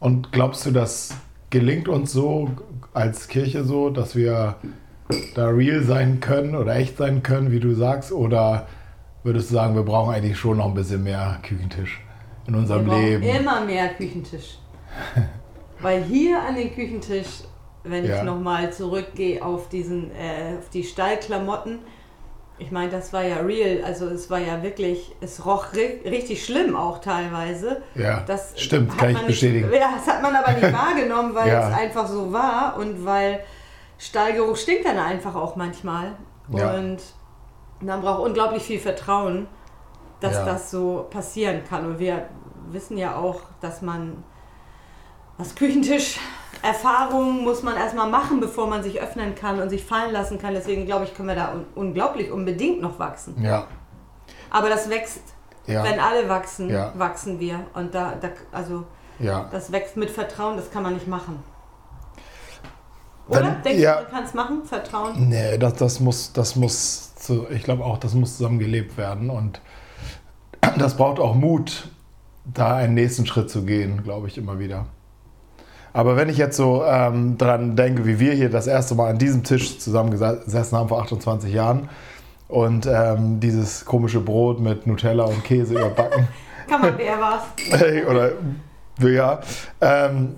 Und 0.00 0.32
glaubst 0.32 0.64
du, 0.66 0.70
das 0.70 1.14
gelingt 1.50 1.88
uns 1.88 2.12
so 2.12 2.50
als 2.94 3.28
Kirche 3.28 3.64
so, 3.64 3.90
dass 3.90 4.14
wir 4.16 4.56
da 5.34 5.48
real 5.48 5.82
sein 5.82 6.20
können 6.20 6.54
oder 6.54 6.76
echt 6.76 6.96
sein 6.98 7.22
können, 7.22 7.50
wie 7.50 7.60
du 7.60 7.74
sagst? 7.74 8.12
Oder 8.12 8.66
würdest 9.22 9.50
du 9.50 9.54
sagen, 9.54 9.74
wir 9.74 9.82
brauchen 9.82 10.14
eigentlich 10.14 10.38
schon 10.38 10.58
noch 10.58 10.66
ein 10.66 10.74
bisschen 10.74 11.02
mehr 11.02 11.38
Küchentisch 11.42 12.00
in 12.46 12.54
Wir 12.54 12.60
unserem 12.60 12.86
brauchen 12.86 13.02
Leben? 13.02 13.22
immer 13.22 13.64
mehr 13.64 13.88
Küchentisch. 13.94 14.58
Weil 15.80 16.02
hier 16.02 16.42
an 16.42 16.56
den 16.56 16.74
Küchentisch, 16.74 17.42
wenn 17.84 18.04
Ja. 18.04 18.16
ich 18.18 18.22
nochmal 18.24 18.72
zurückgehe 18.72 19.42
auf 19.44 19.68
diesen, 19.68 20.10
äh, 20.10 20.58
auf 20.58 20.68
die 20.70 20.82
Stallklamotten, 20.84 21.78
ich 22.58 22.70
meine, 22.70 22.90
das 22.90 23.12
war 23.12 23.22
ja 23.22 23.36
real, 23.36 23.84
also 23.84 24.06
es 24.08 24.28
war 24.30 24.38
ja 24.40 24.62
wirklich, 24.62 25.14
es 25.20 25.44
roch 25.46 25.72
ri 25.74 26.00
richtig 26.04 26.44
schlimm 26.44 26.74
auch 26.76 26.98
teilweise. 27.00 27.82
Ja, 27.94 28.20
Das 28.26 28.60
stimmt, 28.60 28.96
kann 28.98 29.10
ich 29.10 29.14
man 29.16 29.26
nicht- 29.26 29.40
bestätigen. 29.40 29.70
Ja, 29.72 29.90
das 29.96 30.06
hat 30.12 30.22
man 30.22 30.34
aber 30.34 30.52
nicht 30.52 30.72
wahrgenommen, 30.72 31.34
weil 31.34 31.48
Ja. 31.48 31.68
es 31.70 31.76
einfach 31.76 32.06
so 32.08 32.32
war 32.32 32.76
und 32.76 33.04
weil 33.06 33.40
Stallgeruch 33.98 34.56
stinkt 34.56 34.86
dann 34.86 34.98
einfach 34.98 35.34
auch 35.34 35.56
manchmal. 35.56 36.12
Ja. 36.48 36.74
Und 36.74 36.98
man 37.80 38.00
braucht 38.00 38.20
unglaublich 38.26 38.62
viel 38.62 38.80
Vertrauen, 38.80 39.46
dass 40.20 40.34
Ja. 40.34 40.44
das 40.44 40.70
so 40.70 41.06
passieren 41.10 41.62
kann. 41.68 41.86
Und 41.86 41.98
wir 42.00 42.28
wissen 42.70 42.98
ja 42.98 43.16
auch, 43.16 43.40
dass 43.60 43.82
man 43.82 44.24
was 45.36 45.54
Küchentisch 45.54 46.18
Erfahrungen 46.62 47.44
muss 47.44 47.62
man 47.62 47.76
erstmal 47.76 48.10
machen, 48.10 48.40
bevor 48.40 48.66
man 48.66 48.82
sich 48.82 49.00
öffnen 49.00 49.34
kann 49.34 49.60
und 49.60 49.70
sich 49.70 49.84
fallen 49.84 50.12
lassen 50.12 50.38
kann. 50.38 50.54
Deswegen 50.54 50.86
glaube 50.86 51.04
ich, 51.04 51.14
können 51.14 51.28
wir 51.28 51.36
da 51.36 51.52
un 51.52 51.64
unglaublich 51.74 52.30
unbedingt 52.32 52.80
noch 52.80 52.98
wachsen. 52.98 53.40
Ja, 53.42 53.66
Aber 54.50 54.68
das 54.68 54.90
wächst. 54.90 55.22
ja, 55.66 55.84
Wenn 55.84 56.00
alle 56.00 56.28
wachsen, 56.28 56.68
Ja. 56.70 56.92
wachsen 56.96 57.38
wir. 57.38 57.60
Und 57.74 57.94
da, 57.94 58.14
da, 58.20 58.28
also 58.50 58.84
ja. 59.20 59.48
das 59.52 59.70
wächst 59.72 59.96
mit 59.96 60.10
Vertrauen, 60.10 60.56
das 60.56 60.70
kann 60.70 60.82
man 60.82 60.94
nicht 60.94 61.06
machen. 61.06 61.42
Oder? 63.28 63.50
Denkst 63.64 63.80
ja. 63.82 63.96
du, 63.96 64.02
man 64.04 64.10
kann 64.10 64.24
es 64.24 64.34
machen? 64.34 64.64
Vertrauen? 64.64 65.28
Nee, 65.28 65.58
das, 65.58 65.74
das 65.74 66.00
muss, 66.00 66.32
das 66.32 66.56
muss, 66.56 67.14
zu, 67.14 67.46
ich 67.50 67.62
glaube 67.62 67.84
auch, 67.84 67.98
das 67.98 68.14
muss 68.14 68.38
zusammen 68.38 68.58
gelebt 68.58 68.96
werden. 68.96 69.28
Und 69.30 69.60
das 70.78 70.96
braucht 70.96 71.20
auch 71.20 71.34
Mut, 71.34 71.88
da 72.46 72.76
einen 72.76 72.94
nächsten 72.94 73.26
Schritt 73.26 73.50
zu 73.50 73.64
gehen, 73.64 74.02
glaube 74.02 74.28
ich, 74.28 74.38
immer 74.38 74.58
wieder. 74.58 74.86
Aber 75.98 76.16
wenn 76.16 76.28
ich 76.28 76.36
jetzt 76.36 76.56
so 76.56 76.84
ähm, 76.84 77.36
dran 77.38 77.74
denke, 77.74 78.06
wie 78.06 78.20
wir 78.20 78.32
hier 78.32 78.48
das 78.48 78.68
erste 78.68 78.94
Mal 78.94 79.10
an 79.10 79.18
diesem 79.18 79.42
Tisch 79.42 79.80
zusammengesessen 79.80 80.78
haben 80.78 80.88
vor 80.88 81.02
28 81.02 81.52
Jahren 81.52 81.88
und 82.46 82.86
ähm, 82.86 83.40
dieses 83.40 83.84
komische 83.84 84.20
Brot 84.20 84.60
mit 84.60 84.86
Nutella 84.86 85.24
und 85.24 85.42
Käse 85.42 85.74
überbacken, 85.74 86.28
Kann 86.68 86.82
man, 86.82 86.94
wer 86.96 87.20
war's? 87.20 87.42
oder 88.08 88.30
ja, 89.10 89.40
ähm, 89.80 90.36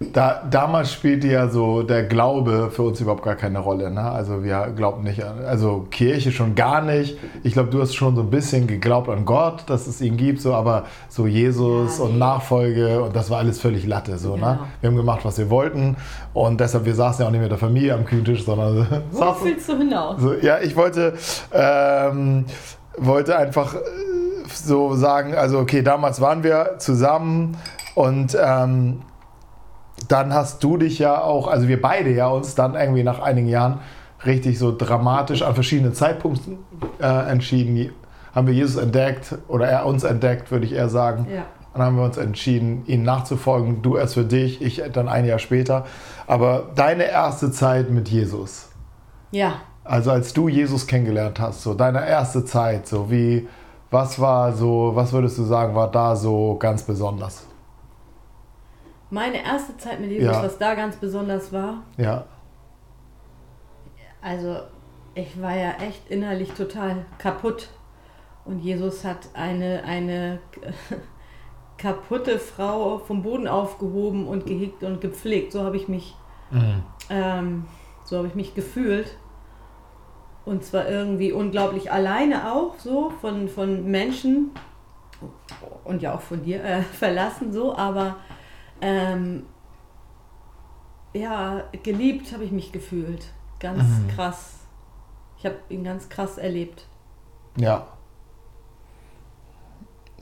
da, 0.00 0.44
damals 0.48 0.92
spielte 0.92 1.26
ja 1.26 1.48
so 1.48 1.82
der 1.82 2.04
Glaube 2.04 2.70
für 2.70 2.82
uns 2.82 3.00
überhaupt 3.00 3.24
gar 3.24 3.34
keine 3.34 3.58
Rolle. 3.58 3.90
Ne? 3.90 4.00
Also 4.00 4.44
wir 4.44 4.72
glaubten 4.76 5.02
nicht 5.02 5.24
an, 5.24 5.44
also 5.44 5.88
Kirche 5.90 6.30
schon 6.30 6.54
gar 6.54 6.82
nicht. 6.82 7.18
Ich 7.42 7.54
glaube, 7.54 7.70
du 7.70 7.80
hast 7.80 7.96
schon 7.96 8.14
so 8.14 8.22
ein 8.22 8.30
bisschen 8.30 8.68
geglaubt 8.68 9.08
an 9.08 9.24
Gott, 9.24 9.64
dass 9.66 9.88
es 9.88 10.00
ihn 10.00 10.16
gibt, 10.16 10.40
so, 10.40 10.54
aber 10.54 10.84
so 11.08 11.26
Jesus 11.26 11.98
Ja, 11.98 12.04
und 12.04 12.12
nee. 12.12 12.18
Nachfolge 12.18 13.02
und 13.02 13.16
das 13.16 13.28
war 13.28 13.38
alles 13.38 13.60
völlig 13.60 13.86
Latte. 13.86 14.18
So, 14.18 14.36
ne? 14.36 14.36
Genau. 14.36 14.58
Wir 14.80 14.90
haben 14.90 14.96
gemacht, 14.96 15.20
was 15.24 15.36
wir 15.36 15.50
wollten 15.50 15.96
und 16.32 16.60
deshalb, 16.60 16.84
wir 16.84 16.94
saßen 16.94 17.22
ja 17.22 17.26
auch 17.26 17.32
nicht 17.32 17.42
mit 17.42 17.50
der 17.50 17.58
Familie 17.58 17.94
am 17.94 18.04
Küchentisch, 18.04 18.44
sondern 18.44 18.86
Wo 19.10 19.18
saßen, 19.18 19.46
willst 19.46 19.68
du 19.68 19.78
hinaus? 19.78 20.20
so, 20.20 20.32
ja, 20.34 20.60
ich 20.60 20.76
wollte, 20.76 21.14
ähm, 21.52 22.44
wollte 22.96 23.36
einfach 23.36 23.74
äh, 23.74 23.78
so 24.46 24.94
sagen, 24.94 25.34
also 25.34 25.58
okay, 25.58 25.82
damals 25.82 26.20
waren 26.20 26.44
wir 26.44 26.76
zusammen 26.78 27.56
und 27.96 28.38
ähm, 28.40 29.00
dann 30.08 30.32
hast 30.32 30.62
du 30.62 30.76
dich 30.76 30.98
ja 30.98 31.20
auch, 31.22 31.48
also 31.48 31.68
wir 31.68 31.80
beide 31.80 32.10
ja 32.10 32.28
uns 32.28 32.54
dann 32.54 32.74
irgendwie 32.74 33.02
nach 33.02 33.20
einigen 33.20 33.48
Jahren 33.48 33.80
richtig 34.24 34.58
so 34.58 34.76
dramatisch 34.76 35.42
an 35.42 35.54
verschiedenen 35.54 35.94
Zeitpunkten 35.94 36.58
äh, 37.00 37.30
entschieden, 37.30 37.90
haben 38.34 38.46
wir 38.46 38.54
Jesus 38.54 38.76
entdeckt 38.80 39.36
oder 39.48 39.66
er 39.68 39.86
uns 39.86 40.04
entdeckt, 40.04 40.50
würde 40.50 40.66
ich 40.66 40.72
eher 40.72 40.88
sagen. 40.88 41.26
Ja. 41.34 41.42
Dann 41.74 41.82
haben 41.82 41.96
wir 41.96 42.04
uns 42.04 42.16
entschieden, 42.16 42.82
ihm 42.86 43.02
nachzufolgen. 43.02 43.82
Du 43.82 43.96
erst 43.96 44.14
für 44.14 44.24
dich, 44.24 44.60
ich 44.62 44.82
dann 44.92 45.08
ein 45.08 45.24
Jahr 45.24 45.38
später. 45.38 45.84
Aber 46.26 46.70
deine 46.74 47.04
erste 47.04 47.52
Zeit 47.52 47.90
mit 47.90 48.08
Jesus, 48.08 48.70
Ja. 49.30 49.54
also 49.84 50.10
als 50.10 50.32
du 50.32 50.48
Jesus 50.48 50.86
kennengelernt 50.86 51.38
hast, 51.40 51.62
so 51.62 51.74
deine 51.74 52.06
erste 52.06 52.44
Zeit, 52.44 52.88
so 52.88 53.10
wie, 53.10 53.46
was 53.90 54.18
war 54.20 54.52
so, 54.52 54.92
was 54.94 55.12
würdest 55.12 55.38
du 55.38 55.44
sagen, 55.44 55.74
war 55.74 55.90
da 55.90 56.16
so 56.16 56.56
ganz 56.58 56.82
besonders? 56.82 57.44
Meine 59.10 59.42
erste 59.42 59.76
Zeit 59.78 60.00
mit 60.00 60.10
Jesus, 60.10 60.36
Ja. 60.36 60.42
was 60.42 60.58
da 60.58 60.74
ganz 60.74 60.96
besonders 60.96 61.52
war, 61.52 61.82
Ja, 61.96 62.24
also 64.20 64.56
ich 65.14 65.40
war 65.40 65.56
ja 65.56 65.72
echt 65.80 66.08
innerlich 66.10 66.52
total 66.52 67.06
kaputt. 67.18 67.68
Und 68.44 68.60
Jesus 68.60 69.04
hat 69.04 69.28
eine, 69.34 69.84
eine 69.84 70.38
kaputte 71.78 72.38
Frau 72.38 72.98
vom 72.98 73.22
Boden 73.22 73.46
aufgehoben 73.46 74.26
und 74.26 74.46
gehegt 74.46 74.82
und 74.82 75.00
gepflegt. 75.00 75.52
So 75.52 75.62
habe 75.64 75.76
ich 75.76 75.88
mich, 75.88 76.16
ähm, 77.10 77.66
so 78.04 78.18
habe 78.18 78.28
ich 78.28 78.34
mich 78.34 78.54
gefühlt. 78.54 79.16
Und 80.44 80.64
zwar 80.64 80.88
irgendwie 80.88 81.30
unglaublich 81.30 81.92
alleine 81.92 82.52
auch, 82.52 82.78
so 82.78 83.10
von, 83.20 83.48
von 83.48 83.84
Menschen 83.84 84.50
und 85.84 86.00
ja 86.00 86.14
auch 86.14 86.22
von 86.22 86.42
dir 86.42 86.64
äh, 86.64 86.82
verlassen, 86.82 87.52
so, 87.52 87.76
aber 87.76 88.16
ähm, 88.80 89.46
ja, 91.14 91.64
geliebt 91.82 92.32
habe 92.32 92.44
ich 92.44 92.52
mich 92.52 92.72
gefühlt. 92.72 93.26
Ganz 93.60 93.84
krass. 94.14 94.54
Ich 95.38 95.46
habe 95.46 95.56
ihn 95.68 95.84
ganz 95.84 96.08
krass 96.08 96.38
erlebt. 96.38 96.86
ja. 97.56 97.86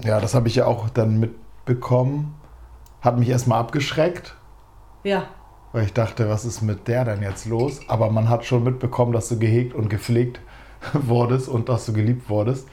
Ja, 0.04 0.20
das 0.20 0.34
habe 0.34 0.46
ich 0.48 0.56
ja 0.56 0.66
auch 0.66 0.90
dann 0.90 1.18
mitbekommen. 1.20 2.34
Hat 3.00 3.18
mich 3.18 3.30
erstmal 3.30 3.60
abgeschreckt, 3.60 4.36
Ja, 5.04 5.26
weil 5.72 5.84
ich 5.84 5.94
dachte, 5.94 6.28
was 6.28 6.44
ist 6.44 6.60
mit 6.60 6.86
der 6.86 7.04
denn 7.06 7.22
jetzt 7.22 7.46
los? 7.46 7.80
Aber 7.88 8.10
man 8.10 8.28
hat 8.28 8.44
schon 8.44 8.62
mitbekommen, 8.62 9.12
dass 9.12 9.28
du 9.28 9.38
gehegt 9.38 9.74
und 9.74 9.88
gepflegt 9.88 10.40
wurdest 10.92 11.48
und 11.48 11.70
dass 11.70 11.86
du 11.86 11.94
geliebt 11.94 12.28
wurdest. 12.28 12.68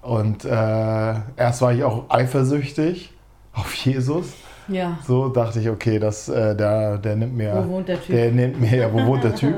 Und 0.00 0.44
äh, 0.44 1.14
erst 1.36 1.60
war 1.60 1.72
ich 1.72 1.82
auch 1.82 2.08
eifersüchtig 2.08 3.12
auf 3.52 3.74
Jesus. 3.74 4.34
Ja. 4.70 4.98
So 5.06 5.28
dachte 5.28 5.60
ich, 5.60 5.68
okay, 5.68 5.98
das, 5.98 6.28
äh, 6.28 6.56
der, 6.56 6.98
der 6.98 7.16
nimmt 7.16 7.36
mir. 7.36 7.64
Wo 7.66 7.72
wohnt 7.72 7.88
der 7.88 8.00
Typ? 8.00 8.14
Der 8.14 8.30
nimmt 8.30 8.60
mir, 8.60 8.76
ja, 8.76 8.92
wo 8.92 9.04
wohnt 9.06 9.24
der 9.24 9.34
Typ? 9.34 9.54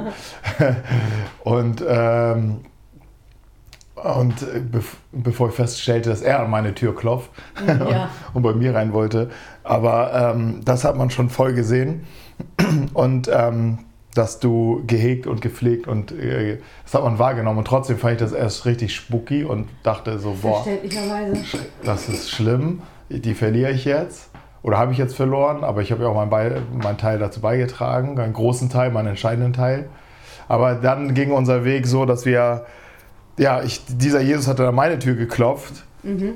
und 1.44 1.84
ähm, 1.86 2.60
Und 3.94 4.42
äh, 4.42 4.60
bev 4.60 4.96
bevor 5.12 5.50
ich 5.50 5.54
feststellte, 5.54 6.10
dass 6.10 6.22
er 6.22 6.40
an 6.40 6.50
meine 6.50 6.74
Tür 6.74 6.94
klopft 6.96 7.30
Ja. 7.66 8.10
und 8.34 8.42
bei 8.42 8.54
mir 8.54 8.74
rein 8.74 8.92
wollte. 8.92 9.30
Aber 9.62 10.34
ähm, 10.34 10.60
das 10.64 10.84
hat 10.84 10.96
man 10.96 11.10
schon 11.10 11.28
voll 11.28 11.52
gesehen. 11.52 12.04
Und 12.94 13.30
ähm, 13.32 13.78
dass 14.14 14.40
du 14.40 14.82
gehegt 14.86 15.26
und 15.26 15.40
gepflegt 15.40 15.86
und 15.88 16.12
äh, 16.12 16.58
das 16.84 16.94
hat 16.94 17.04
man 17.04 17.18
wahrgenommen. 17.18 17.58
Und 17.58 17.66
trotzdem 17.66 17.96
fand 17.98 18.14
ich 18.14 18.18
das 18.18 18.32
erst 18.32 18.66
richtig 18.66 18.94
spooky 18.94 19.44
und 19.44 19.68
dachte 19.82 20.18
so, 20.18 20.36
boah, 20.42 20.66
das 21.84 22.08
ist 22.08 22.30
schlimm, 22.30 22.82
die 23.08 23.34
verliere 23.34 23.70
ich 23.70 23.84
jetzt. 23.84 24.30
Oder 24.62 24.78
habe 24.78 24.92
ich 24.92 24.98
jetzt 24.98 25.16
verloren, 25.16 25.64
aber 25.64 25.80
ich 25.82 25.90
habe 25.90 26.02
ja 26.04 26.08
auch 26.08 26.14
meinen 26.14 26.30
Be- 26.30 26.62
meinen 26.82 26.98
Teil 26.98 27.18
dazu 27.18 27.40
beigetragen, 27.40 28.18
einen 28.18 28.32
großen 28.32 28.70
Teil, 28.70 28.90
meinen 28.90 29.08
entscheidenden 29.08 29.52
Teil. 29.52 29.88
Aber 30.48 30.74
dann 30.74 31.14
ging 31.14 31.32
unser 31.32 31.64
Weg 31.64 31.86
so, 31.86 32.04
dass 32.04 32.24
wir, 32.26 32.64
ja, 33.38 33.62
ich, 33.62 33.82
dieser 33.88 34.20
Jesus 34.20 34.46
hatte 34.46 34.68
an 34.68 34.74
meine 34.74 34.98
Tür 34.98 35.14
geklopft. 35.14 35.84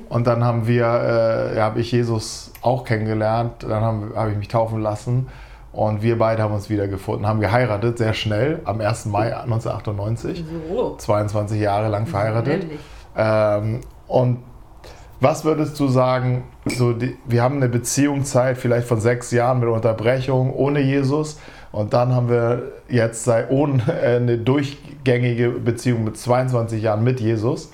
Und 0.09 0.27
dann 0.27 0.43
haben 0.45 0.65
wir, 0.65 0.85
äh, 0.85 1.57
ja, 1.57 1.63
habe 1.65 1.79
ich 1.81 1.91
Jesus 1.91 2.51
auch 2.61 2.83
kennengelernt. 2.85 3.63
Dann 3.67 3.81
habe 3.83 4.11
hab 4.15 4.29
ich 4.29 4.37
mich 4.37 4.47
taufen 4.47 4.81
lassen. 4.81 5.27
Und 5.73 6.01
wir 6.01 6.17
beide 6.17 6.41
haben 6.41 6.53
uns 6.53 6.69
wiedergefunden, 6.69 7.27
haben 7.27 7.39
geheiratet, 7.39 7.97
sehr 7.97 8.13
schnell, 8.13 8.61
am 8.65 8.79
1. 8.81 9.05
Mai 9.07 9.35
1998. 9.35 10.43
So. 10.73 10.95
22 10.97 11.59
Jahre 11.61 11.89
lang 11.89 12.07
verheiratet. 12.07 12.65
Ähm, 13.15 13.81
und 14.07 14.39
was 15.19 15.45
würdest 15.45 15.79
du 15.79 15.87
sagen, 15.87 16.43
so 16.65 16.93
die, 16.93 17.17
wir 17.25 17.41
haben 17.41 17.57
eine 17.57 17.69
Beziehungszeit 17.69 18.57
vielleicht 18.57 18.87
von 18.87 18.99
sechs 18.99 19.31
Jahren 19.31 19.59
mit 19.59 19.69
Unterbrechung 19.69 20.53
ohne 20.53 20.79
Jesus 20.81 21.39
und 21.71 21.93
dann 21.93 22.13
haben 22.13 22.29
wir 22.29 22.73
jetzt 22.89 23.23
seit 23.23 23.49
ohne, 23.51 23.83
äh, 23.87 24.17
eine 24.17 24.37
durchgängige 24.37 25.49
Beziehung 25.49 26.03
mit 26.03 26.17
22 26.17 26.81
Jahren 26.81 27.03
mit 27.03 27.19
Jesus, 27.19 27.71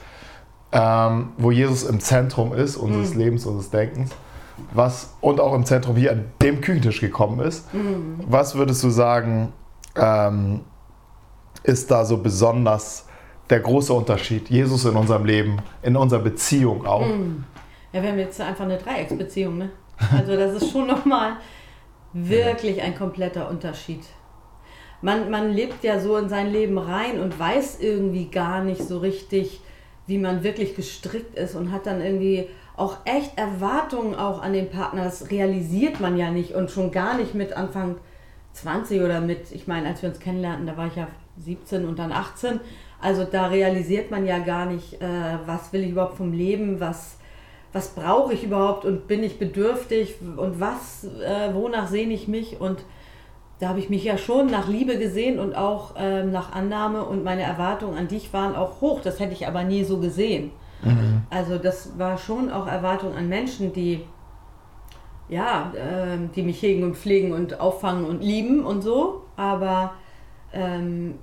ähm, 0.72 1.30
wo 1.38 1.52
Jesus 1.52 1.84
im 1.84 2.00
Zentrum 2.00 2.54
ist 2.54 2.78
unseres 2.78 3.14
Lebens, 3.16 3.46
unseres 3.46 3.70
Denkens. 3.70 4.12
Was, 4.74 5.14
und 5.20 5.40
auch 5.40 5.54
im 5.54 5.66
Zentrum 5.66 5.96
hier 5.96 6.12
an 6.12 6.26
dem 6.42 6.62
Küchentisch 6.62 7.02
gekommen 7.02 7.40
ist. 7.40 7.68
Was 8.28 8.56
würdest 8.56 8.84
du 8.84 8.90
sagen, 8.90 9.52
ähm, 9.96 10.62
ist 11.64 11.90
da 11.90 12.06
so 12.06 12.18
besonders 12.18 13.08
der 13.54 13.60
große 13.60 13.94
Unterschied? 13.94 14.50
Jesus 14.50 14.84
in 14.86 14.96
unserem 14.96 15.26
Leben, 15.26 15.58
in 15.84 15.96
unserer 15.96 16.22
Beziehung 16.22 16.88
auch. 16.88 17.06
Ja, 17.94 18.02
wir 18.02 18.10
haben 18.10 18.18
jetzt 18.18 18.42
einfach 18.42 18.66
eine 18.66 18.80
Dreiecksbeziehung, 18.80 19.60
ne? 19.60 19.70
Also 20.12 20.36
das 20.36 20.56
ist 20.56 20.72
schon 20.72 20.88
nochmal 20.88 21.34
wirklich 22.14 22.82
ein 22.82 22.96
kompletter 22.96 23.48
Unterschied. 23.48 24.02
Man, 25.04 25.30
man 25.30 25.52
lebt 25.52 25.84
ja 25.84 26.00
so 26.00 26.18
in 26.18 26.30
sein 26.30 26.52
Leben 26.52 26.80
rein 26.80 27.20
und 27.20 27.38
weiß 27.38 27.80
irgendwie 27.80 28.26
gar 28.26 28.64
nicht 28.64 28.82
so 28.82 28.98
richtig, 28.98 29.62
wie 30.08 30.18
man 30.18 30.44
wirklich 30.44 30.76
gestrickt 30.76 31.38
ist 31.38 31.56
und 31.56 31.72
hat 31.72 31.86
dann 31.86 32.02
irgendwie 32.02 32.50
auch 32.76 32.98
echt 33.06 33.38
Erwartungen 33.38 34.16
auch 34.16 34.42
an 34.42 34.54
den 34.54 34.72
Partner. 34.72 35.04
Das 35.04 35.30
realisiert 35.30 36.00
man 36.00 36.18
ja 36.18 36.32
nicht 36.32 36.56
und 36.56 36.72
schon 36.72 36.90
gar 36.90 37.18
nicht 37.18 37.36
mit 37.36 37.54
Anfang 37.54 37.98
20 38.54 39.02
oder 39.02 39.22
mit, 39.22 39.52
ich 39.52 39.68
meine, 39.68 39.90
als 39.90 40.02
wir 40.02 40.10
uns 40.10 40.20
kennenlernten, 40.20 40.66
da 40.66 40.76
war 40.76 40.88
ich 40.88 40.96
ja 40.96 41.08
17 41.38 41.88
und 41.88 42.00
dann 42.00 42.12
18. 42.12 42.60
Also 43.04 43.26
da 43.26 43.48
realisiert 43.48 44.12
man 44.12 44.26
ja 44.26 44.40
gar 44.40 44.66
nicht, 44.66 45.02
äh, 45.02 45.08
was 45.46 45.74
will 45.74 45.84
ich 45.84 45.92
überhaupt 45.92 46.16
vom 46.16 46.32
Leben, 46.32 46.80
was, 46.80 47.18
was 47.74 47.90
brauche 47.90 48.34
ich 48.34 48.46
überhaupt 48.46 48.86
und 48.86 49.08
bin 49.08 49.24
ich 49.24 49.38
bedürftig 49.38 50.16
und 50.38 50.62
was, 50.62 51.04
äh, 51.04 51.54
wonach 51.54 51.88
sehne 51.90 52.14
ich 52.14 52.30
mich 52.30 52.62
und 52.62 52.86
da 53.60 53.68
habe 53.68 53.80
ich 53.80 53.90
mich 53.90 54.06
ja 54.06 54.18
schon 54.18 54.48
nach 54.48 54.70
Liebe 54.70 54.98
gesehen 54.98 55.38
und 55.38 55.54
auch 55.54 55.96
ähm, 55.98 56.32
nach 56.32 56.54
Annahme 56.54 57.04
und 57.04 57.26
meine 57.26 57.44
Erwartungen 57.44 57.98
an 57.98 58.08
dich 58.08 58.32
waren 58.32 58.56
auch 58.56 58.80
hoch. 58.82 59.02
Das 59.02 59.20
hätte 59.20 59.34
ich 59.34 59.48
aber 59.48 59.64
nie 59.64 59.84
so 59.84 60.00
gesehen. 60.00 60.52
Also 61.30 61.58
das 61.58 61.98
war 61.98 62.18
schon 62.18 62.52
auch 62.52 62.68
Erwartung 62.68 63.16
an 63.16 63.30
Menschen, 63.30 63.72
die 63.72 64.02
ja, 65.30 65.72
ähm, 65.78 66.30
die 66.36 66.44
mich 66.44 66.62
hegen 66.62 66.84
und 66.84 66.98
pflegen 66.98 67.32
und 67.32 67.60
auffangen 67.60 68.06
und 68.06 68.22
lieben 68.22 68.66
und 68.66 68.82
so. 68.82 69.24
Aber 69.36 69.94
ähm, 70.52 71.16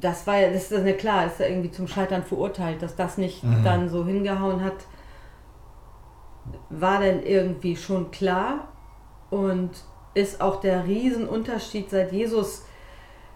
das 0.00 0.26
war 0.26 0.38
ja, 0.38 0.50
das 0.50 0.70
ist 0.70 0.86
ja 0.86 0.92
klar, 0.92 1.26
ist 1.26 1.40
ja 1.40 1.46
irgendwie 1.46 1.70
zum 1.70 1.88
Scheitern 1.88 2.22
verurteilt, 2.22 2.82
dass 2.82 2.96
das 2.96 3.18
nicht 3.18 3.42
dann 3.64 3.88
so 3.88 4.04
hingehauen 4.04 4.62
hat, 4.62 4.74
war 6.68 7.00
dann 7.00 7.22
irgendwie 7.22 7.76
schon 7.76 8.10
klar 8.10 8.68
und 9.30 9.70
ist 10.14 10.40
auch 10.40 10.60
der 10.60 10.86
Riesenunterschied, 10.86 11.88
seit 11.90 12.12
Jesus 12.12 12.64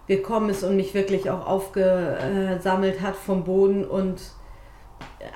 gekommen 0.07 0.49
ist 0.49 0.63
und 0.63 0.75
mich 0.75 0.93
wirklich 0.93 1.29
auch 1.29 1.47
aufgesammelt 1.47 3.01
hat 3.01 3.15
vom 3.15 3.43
Boden 3.43 3.85
und 3.85 4.21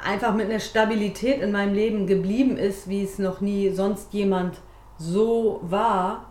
einfach 0.04 0.36
mit 0.36 0.50
einer 0.50 0.60
Stabilität 0.60 1.42
in 1.42 1.52
meinem 1.52 1.74
Leben 1.74 2.06
geblieben 2.06 2.58
ist, 2.58 2.88
wie 2.88 3.04
es 3.04 3.18
noch 3.18 3.42
nie 3.42 3.70
sonst 3.72 4.14
jemand 4.14 4.62
so 4.98 5.60
war. 5.64 6.26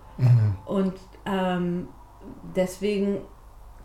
Und 0.67 0.95
ähm, 1.27 1.88
deswegen, 2.55 3.19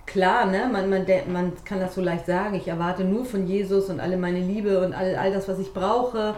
klar, 0.05 0.45
ne, 0.45 0.69
man, 0.71 0.89
man, 0.89 1.05
man 1.31 1.53
kann 1.65 1.79
das 1.79 1.95
so 1.95 2.01
leicht 2.01 2.25
sagen, 2.25 2.55
ich 2.55 2.67
erwarte 2.67 3.03
nur 3.03 3.25
von 3.25 3.47
Jesus 3.47 3.89
und 3.89 3.99
alle 3.99 4.17
meine 4.17 4.39
Liebe 4.39 4.85
und 4.85 4.93
all, 4.93 5.15
all 5.15 5.31
das, 5.33 5.47
was 5.47 5.59
ich 5.59 5.73
brauche. 5.73 6.35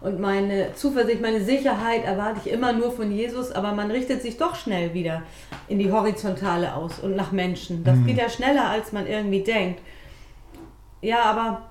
Und 0.00 0.18
meine 0.18 0.74
Zuversicht, 0.74 1.22
meine 1.22 1.44
Sicherheit 1.44 2.04
erwarte 2.04 2.40
ich 2.44 2.52
immer 2.52 2.72
nur 2.72 2.90
von 2.90 3.12
Jesus, 3.12 3.52
aber 3.52 3.72
man 3.72 3.90
richtet 3.90 4.20
sich 4.20 4.36
doch 4.36 4.56
schnell 4.56 4.94
wieder 4.94 5.22
in 5.68 5.78
die 5.78 5.92
Horizontale 5.92 6.74
aus 6.74 6.98
und 6.98 7.14
nach 7.14 7.30
Menschen. 7.30 7.84
Das 7.84 7.96
geht 8.04 8.18
ja 8.18 8.28
schneller, 8.28 8.68
als 8.68 8.90
man 8.90 9.06
irgendwie 9.06 9.44
denkt. 9.44 9.80
Ja, 11.00 11.22
aber 11.22 11.62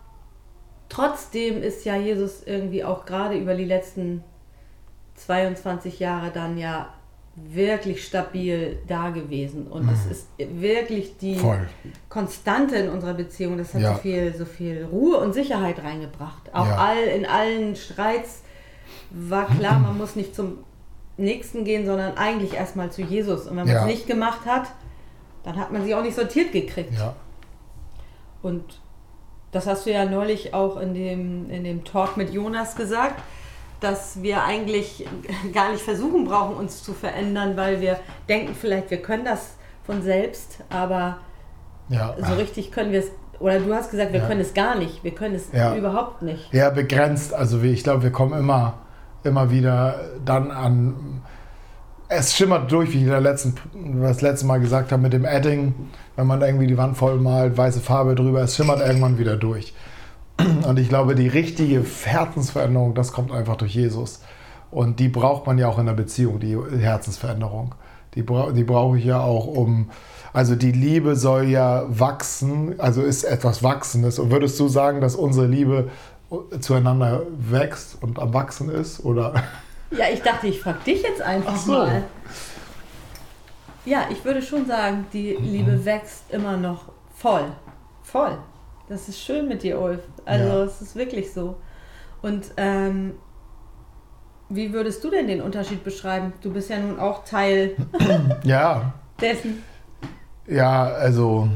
trotzdem 0.87 1.61
ist 1.61 1.83
ja 1.83 1.97
Jesus 1.97 2.43
irgendwie 2.45 2.85
auch 2.85 3.05
gerade 3.05 3.35
über 3.37 3.55
die 3.55 3.65
letzten 3.65 4.23
22 5.15 5.99
Jahre 5.99 6.31
dann 6.31 6.57
ja 6.57 6.93
wirklich 7.35 8.05
stabil 8.05 8.79
da 8.87 9.09
gewesen. 9.09 9.67
Und 9.67 9.89
es 9.89 10.05
ist 10.05 10.27
wirklich 10.37 11.17
die 11.17 11.35
Voll. 11.35 11.67
Konstante 12.09 12.75
in 12.75 12.89
unserer 12.89 13.13
Beziehung. 13.13 13.57
Das 13.57 13.73
hat 13.73 13.81
Ja. 13.81 13.93
so, 13.95 14.01
viel, 14.01 14.35
so 14.37 14.45
viel 14.45 14.85
Ruhe 14.91 15.17
und 15.17 15.33
Sicherheit 15.33 15.81
reingebracht. 15.83 16.53
Auch 16.53 16.67
Ja. 16.67 16.75
all, 16.77 17.03
in 17.03 17.25
allen 17.25 17.75
Streits 17.75 18.41
war 19.11 19.47
klar, 19.47 19.79
man 19.79 19.97
muss 19.97 20.15
nicht 20.15 20.35
zum 20.35 20.59
Nächsten 21.17 21.63
gehen, 21.65 21.85
sondern 21.85 22.17
eigentlich 22.17 22.53
erstmal 22.53 22.91
zu 22.91 23.01
Jesus. 23.01 23.41
Und 23.43 23.51
wenn 23.57 23.65
man 23.65 23.67
Ja. 23.75 23.81
es 23.81 23.85
nicht 23.87 24.07
gemacht 24.07 24.45
hat, 24.45 24.67
dann 25.43 25.57
hat 25.57 25.71
man 25.71 25.83
sie 25.85 25.95
auch 25.95 26.03
nicht 26.03 26.15
sortiert 26.15 26.51
gekriegt. 26.51 26.93
Ja. 26.97 27.15
Und 28.41 28.79
das 29.51 29.67
hast 29.67 29.85
du 29.85 29.91
ja 29.91 30.05
neulich 30.05 30.53
auch 30.53 30.77
in 30.79 30.93
dem, 30.93 31.49
in 31.49 31.63
dem 31.63 31.83
Talk 31.83 32.17
mit 32.17 32.31
Jonas 32.31 32.75
gesagt, 32.75 33.21
dass 33.81 34.21
wir 34.23 34.43
eigentlich 34.43 35.05
gar 35.53 35.71
nicht 35.71 35.81
versuchen 35.83 36.23
brauchen, 36.25 36.55
uns 36.55 36.81
zu 36.83 36.93
verändern, 36.93 37.57
weil 37.57 37.81
wir 37.81 37.99
denken 38.29 38.55
vielleicht, 38.55 38.89
wir 38.91 39.01
können 39.01 39.25
das 39.25 39.55
von 39.83 40.01
selbst, 40.01 40.59
aber 40.69 41.17
Ja. 41.89 42.15
so 42.25 42.33
richtig 42.35 42.71
können 42.71 42.91
wir 42.93 42.99
es, 42.99 43.11
oder 43.39 43.59
du 43.59 43.73
hast 43.73 43.91
gesagt, 43.91 44.13
wir 44.13 44.21
Ja. 44.21 44.27
können 44.27 44.39
es 44.41 44.53
gar 44.53 44.75
nicht, 44.75 45.03
wir 45.03 45.11
können 45.13 45.35
es 45.35 45.51
Ja. 45.51 45.75
überhaupt 45.75 46.21
nicht. 46.21 46.53
Ja, 46.53 46.69
begrenzt. 46.69 47.33
Also 47.33 47.61
wie- 47.63 47.71
ich 47.71 47.83
glaube, 47.83 48.03
wir 48.03 48.11
kommen 48.11 48.37
immer, 48.39 48.75
immer 49.23 49.51
wieder 49.51 49.99
dann 50.23 50.51
an. 50.51 51.21
Es 52.07 52.35
schimmert 52.35 52.71
durch, 52.71 52.91
wie 52.93 52.97
ich 52.97 53.03
in 53.03 53.09
der 53.09 53.21
letzten, 53.21 53.55
das 54.01 54.21
letzte 54.21 54.45
Mal 54.45 54.59
gesagt 54.59 54.91
habe, 54.91 55.01
mit 55.01 55.13
dem 55.13 55.25
Edding, 55.25 55.73
wenn 56.17 56.27
man 56.27 56.41
irgendwie 56.41 56.67
die 56.67 56.77
Wand 56.77 56.97
voll 56.97 57.17
malt, 57.19 57.57
weiße 57.57 57.79
Farbe 57.79 58.15
drüber, 58.15 58.41
es 58.41 58.55
schimmert 58.55 58.79
irgendwann 58.81 59.17
wieder 59.17 59.37
durch. 59.37 59.73
Und 60.67 60.79
ich 60.79 60.89
glaube, 60.89 61.15
die 61.15 61.27
richtige 61.27 61.83
Herzensveränderung, 62.03 62.93
das 62.93 63.11
kommt 63.11 63.31
einfach 63.31 63.55
durch 63.55 63.75
Jesus. 63.75 64.21
Und 64.69 64.99
die 64.99 65.09
braucht 65.09 65.45
man 65.45 65.57
ja 65.57 65.67
auch 65.67 65.79
in 65.79 65.85
der 65.85 65.93
Beziehung, 65.93 66.39
die 66.39 66.57
Herzensveränderung. 66.79 67.75
Die, 68.15 68.23
bra 68.23 68.51
die 68.51 68.63
brauche 68.63 68.97
ich 68.97 69.05
ja 69.05 69.21
auch, 69.21 69.47
um. 69.47 69.89
Also 70.33 70.55
die 70.55 70.71
Liebe 70.71 71.17
soll 71.17 71.45
ja 71.49 71.83
wachsen, 71.89 72.79
also 72.79 73.01
ist 73.01 73.23
etwas 73.25 73.63
Wachsendes. 73.63 74.17
Und 74.17 74.31
würdest 74.31 74.57
du 74.59 74.69
sagen, 74.69 75.01
dass 75.01 75.15
unsere 75.15 75.45
Liebe 75.45 75.89
zueinander 76.61 77.23
wächst 77.37 78.01
und 78.01 78.17
am 78.17 78.33
Wachsen 78.33 78.69
ist? 78.69 79.03
Oder? 79.03 79.33
Ja, 79.93 80.05
ich 80.09 80.21
dachte, 80.21 80.47
ich 80.47 80.61
frage 80.61 80.77
dich 80.85 81.03
jetzt 81.03 81.21
einfach 81.21 81.51
Ach 81.53 81.59
so. 81.59 81.71
mal. 81.73 82.03
Ja, 83.83 84.05
ich 84.09 84.23
würde 84.23 84.41
schon 84.41 84.65
sagen, 84.65 85.05
die 85.11 85.33
Liebe 85.33 85.83
wächst 85.83 86.23
immer 86.29 86.55
noch 86.55 86.83
voll. 87.13 87.43
Voll. 88.01 88.37
Das 88.89 89.07
ist 89.07 89.19
schön 89.19 89.47
mit 89.47 89.63
dir, 89.63 89.79
Ulf. 89.79 90.01
Also 90.25 90.45
Ja. 90.45 90.63
es 90.63 90.81
ist 90.81 90.95
wirklich 90.95 91.31
so. 91.33 91.55
Und 92.21 92.45
ähm, 92.57 93.13
wie 94.49 94.73
würdest 94.73 95.03
du 95.03 95.09
denn 95.09 95.27
den 95.27 95.41
Unterschied 95.41 95.83
beschreiben? 95.83 96.33
Du 96.41 96.51
bist 96.51 96.69
ja 96.69 96.77
nun 96.79 96.99
auch 96.99 97.23
Teil 97.23 97.75
Ja, 98.43 98.93
dessen. 99.19 99.63
ja, 100.47 100.83
also. 100.85 101.47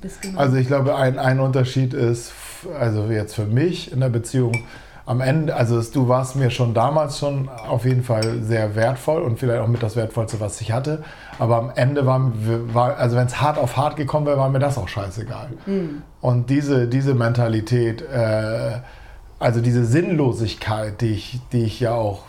Gemeinsamen. 0.00 0.38
Also 0.38 0.56
ich 0.58 0.68
glaube, 0.68 0.94
ein, 0.94 1.18
ein 1.18 1.40
Unterschied 1.40 1.92
ist, 1.92 2.32
also 2.78 3.06
jetzt 3.10 3.34
für 3.34 3.46
mich 3.46 3.90
in 3.90 3.98
der 3.98 4.10
Beziehung, 4.10 4.56
am 5.08 5.22
Ende, 5.22 5.56
also 5.56 5.78
es, 5.78 5.90
du 5.90 6.06
warst 6.06 6.36
mir 6.36 6.50
schon 6.50 6.74
damals 6.74 7.18
schon 7.18 7.48
auf 7.48 7.86
jeden 7.86 8.02
Fall 8.02 8.42
sehr 8.42 8.76
wertvoll 8.76 9.22
und 9.22 9.38
vielleicht 9.38 9.62
auch 9.62 9.66
mit 9.66 9.82
das 9.82 9.96
Wertvollste, 9.96 10.38
was 10.38 10.60
ich 10.60 10.70
hatte. 10.70 11.02
Aber 11.38 11.56
am 11.56 11.72
Ende 11.74 12.04
war, 12.04 12.30
war 12.74 12.98
also 12.98 13.16
wenn 13.16 13.26
es 13.26 13.40
hart 13.40 13.56
auf 13.56 13.78
hart 13.78 13.96
gekommen 13.96 14.26
wäre, 14.26 14.36
war 14.36 14.50
mir 14.50 14.58
das 14.58 14.76
auch 14.76 14.88
scheißegal. 14.88 15.48
Mhm. 15.64 16.02
Und 16.20 16.50
diese, 16.50 16.88
diese 16.88 17.14
Mentalität, 17.14 18.02
äh, 18.02 18.80
also 19.38 19.62
diese 19.62 19.86
Sinnlosigkeit, 19.86 21.00
die 21.00 21.12
ich, 21.14 21.40
die 21.52 21.64
ich 21.64 21.80
ja 21.80 21.94
auch 21.94 22.24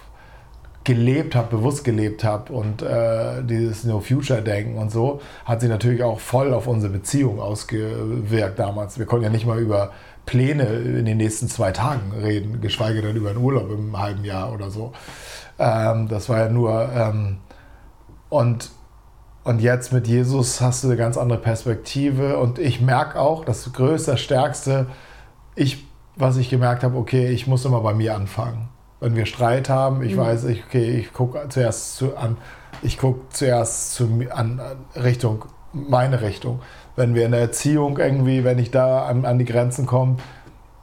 gelebt 0.85 1.35
habe, 1.35 1.57
bewusst 1.57 1.83
gelebt 1.83 2.23
habe 2.23 2.53
und 2.53 2.81
äh, 2.81 3.43
dieses 3.43 3.83
No-Future-Denken 3.83 4.77
und 4.77 4.89
so, 4.89 5.19
hat 5.43 5.59
sich 5.59 5.69
natürlich 5.69 6.01
auch 6.01 6.21
voll 6.21 6.53
auf 6.53 6.65
unsere 6.65 6.93
Beziehung 6.93 7.41
ausgewirkt 7.41 8.57
damals. 8.57 8.97
Wir 8.97 9.05
konnten 9.05 9.25
ja 9.25 9.29
nicht 9.29 9.45
mal 9.45 9.59
über 9.59 9.91
Pläne 10.29 10.63
in 10.65 11.05
den 11.05 11.17
nächsten 11.17 11.47
zwei 11.47 11.71
Tagen 11.71 12.11
reden, 12.11 12.61
geschweige 12.61 13.01
denn 13.01 13.15
über 13.15 13.31
einen 13.31 13.39
Urlaub 13.39 13.71
im 13.71 13.97
halben 13.97 14.23
Jahr 14.23 14.53
oder 14.53 14.69
so. 14.69 14.93
Ähm, 15.57 16.07
das 16.07 16.29
war 16.29 16.37
ja 16.37 16.49
nur. 16.49 16.87
Ähm, 16.93 17.37
und, 18.29 18.69
und 19.43 19.59
jetzt 19.59 19.91
mit 19.91 20.07
Jesus 20.07 20.61
hast 20.61 20.83
du 20.83 20.87
eine 20.87 20.97
ganz 20.97 21.17
andere 21.17 21.39
Perspektive. 21.39 22.37
Und 22.37 22.59
ich 22.59 22.79
merke 22.79 23.19
auch, 23.19 23.43
das 23.43 23.73
größte, 23.73 24.17
stärkste, 24.17 24.85
ich, 25.55 25.83
was 26.15 26.37
ich 26.37 26.51
gemerkt 26.51 26.83
habe, 26.83 26.95
okay, 26.95 27.29
ich 27.29 27.47
muss 27.47 27.65
immer 27.65 27.81
bei 27.81 27.95
mir 27.95 28.15
anfangen. 28.15 28.69
Wenn 28.99 29.15
wir 29.15 29.25
Streit 29.25 29.67
haben, 29.67 30.03
ich 30.03 30.13
mhm. 30.13 30.19
weiß, 30.19 30.43
ich, 30.43 30.63
okay, 30.63 30.91
ich 30.91 31.11
gucke 31.11 31.43
zuerst 31.49 31.95
zu, 31.95 32.15
an, 32.15 32.37
ich 32.83 32.99
gucke 32.99 33.21
zuerst 33.29 33.95
zu, 33.95 34.27
an, 34.29 34.61
Richtung, 34.95 35.45
meine 35.73 36.21
Richtung 36.21 36.59
wenn 36.99 37.15
wir 37.15 37.25
in 37.25 37.31
der 37.31 37.41
Erziehung 37.41 37.97
irgendwie, 37.97 38.43
wenn 38.43 38.59
ich 38.59 38.69
da 38.69 39.05
an, 39.05 39.25
an 39.25 39.39
die 39.39 39.45
Grenzen 39.45 39.85
komme, 39.85 40.17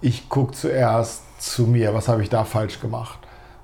ich 0.00 0.28
gucke 0.28 0.52
zuerst 0.52 1.22
zu 1.38 1.66
mir, 1.66 1.94
was 1.94 2.08
habe 2.08 2.22
ich 2.22 2.30
da 2.30 2.44
falsch 2.44 2.80
gemacht? 2.80 3.18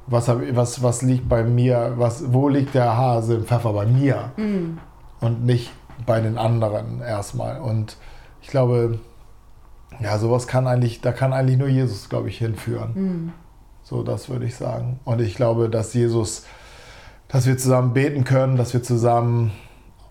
Was, 0.06 0.28
hab, 0.28 0.40
was, 0.54 0.82
was 0.82 1.02
liegt 1.02 1.28
bei 1.28 1.42
mir, 1.42 1.94
was, 1.96 2.32
wo 2.32 2.48
liegt 2.48 2.74
der 2.74 2.96
Hase 2.96 3.36
im 3.36 3.44
Pfeffer 3.44 3.72
bei 3.72 3.86
mir 3.86 4.32
mhm. 4.36 4.78
und 5.20 5.44
nicht 5.44 5.72
bei 6.04 6.20
den 6.20 6.38
anderen 6.38 7.00
erstmal. 7.00 7.60
Und 7.60 7.96
ich 8.42 8.48
glaube, 8.48 8.98
ja, 10.00 10.18
sowas 10.18 10.46
kann 10.46 10.66
eigentlich, 10.66 11.00
da 11.00 11.12
kann 11.12 11.32
eigentlich 11.32 11.58
nur 11.58 11.68
Jesus, 11.68 12.08
glaube 12.08 12.28
ich, 12.28 12.38
hinführen. 12.38 12.90
Mhm. 12.94 13.32
So, 13.82 14.02
das 14.02 14.28
würde 14.28 14.44
ich 14.44 14.56
sagen. 14.56 15.00
Und 15.04 15.20
ich 15.20 15.36
glaube, 15.36 15.68
dass 15.70 15.94
Jesus, 15.94 16.44
dass 17.28 17.46
wir 17.46 17.56
zusammen 17.56 17.94
beten 17.94 18.24
können, 18.24 18.56
dass 18.56 18.74
wir 18.74 18.82
zusammen 18.82 19.52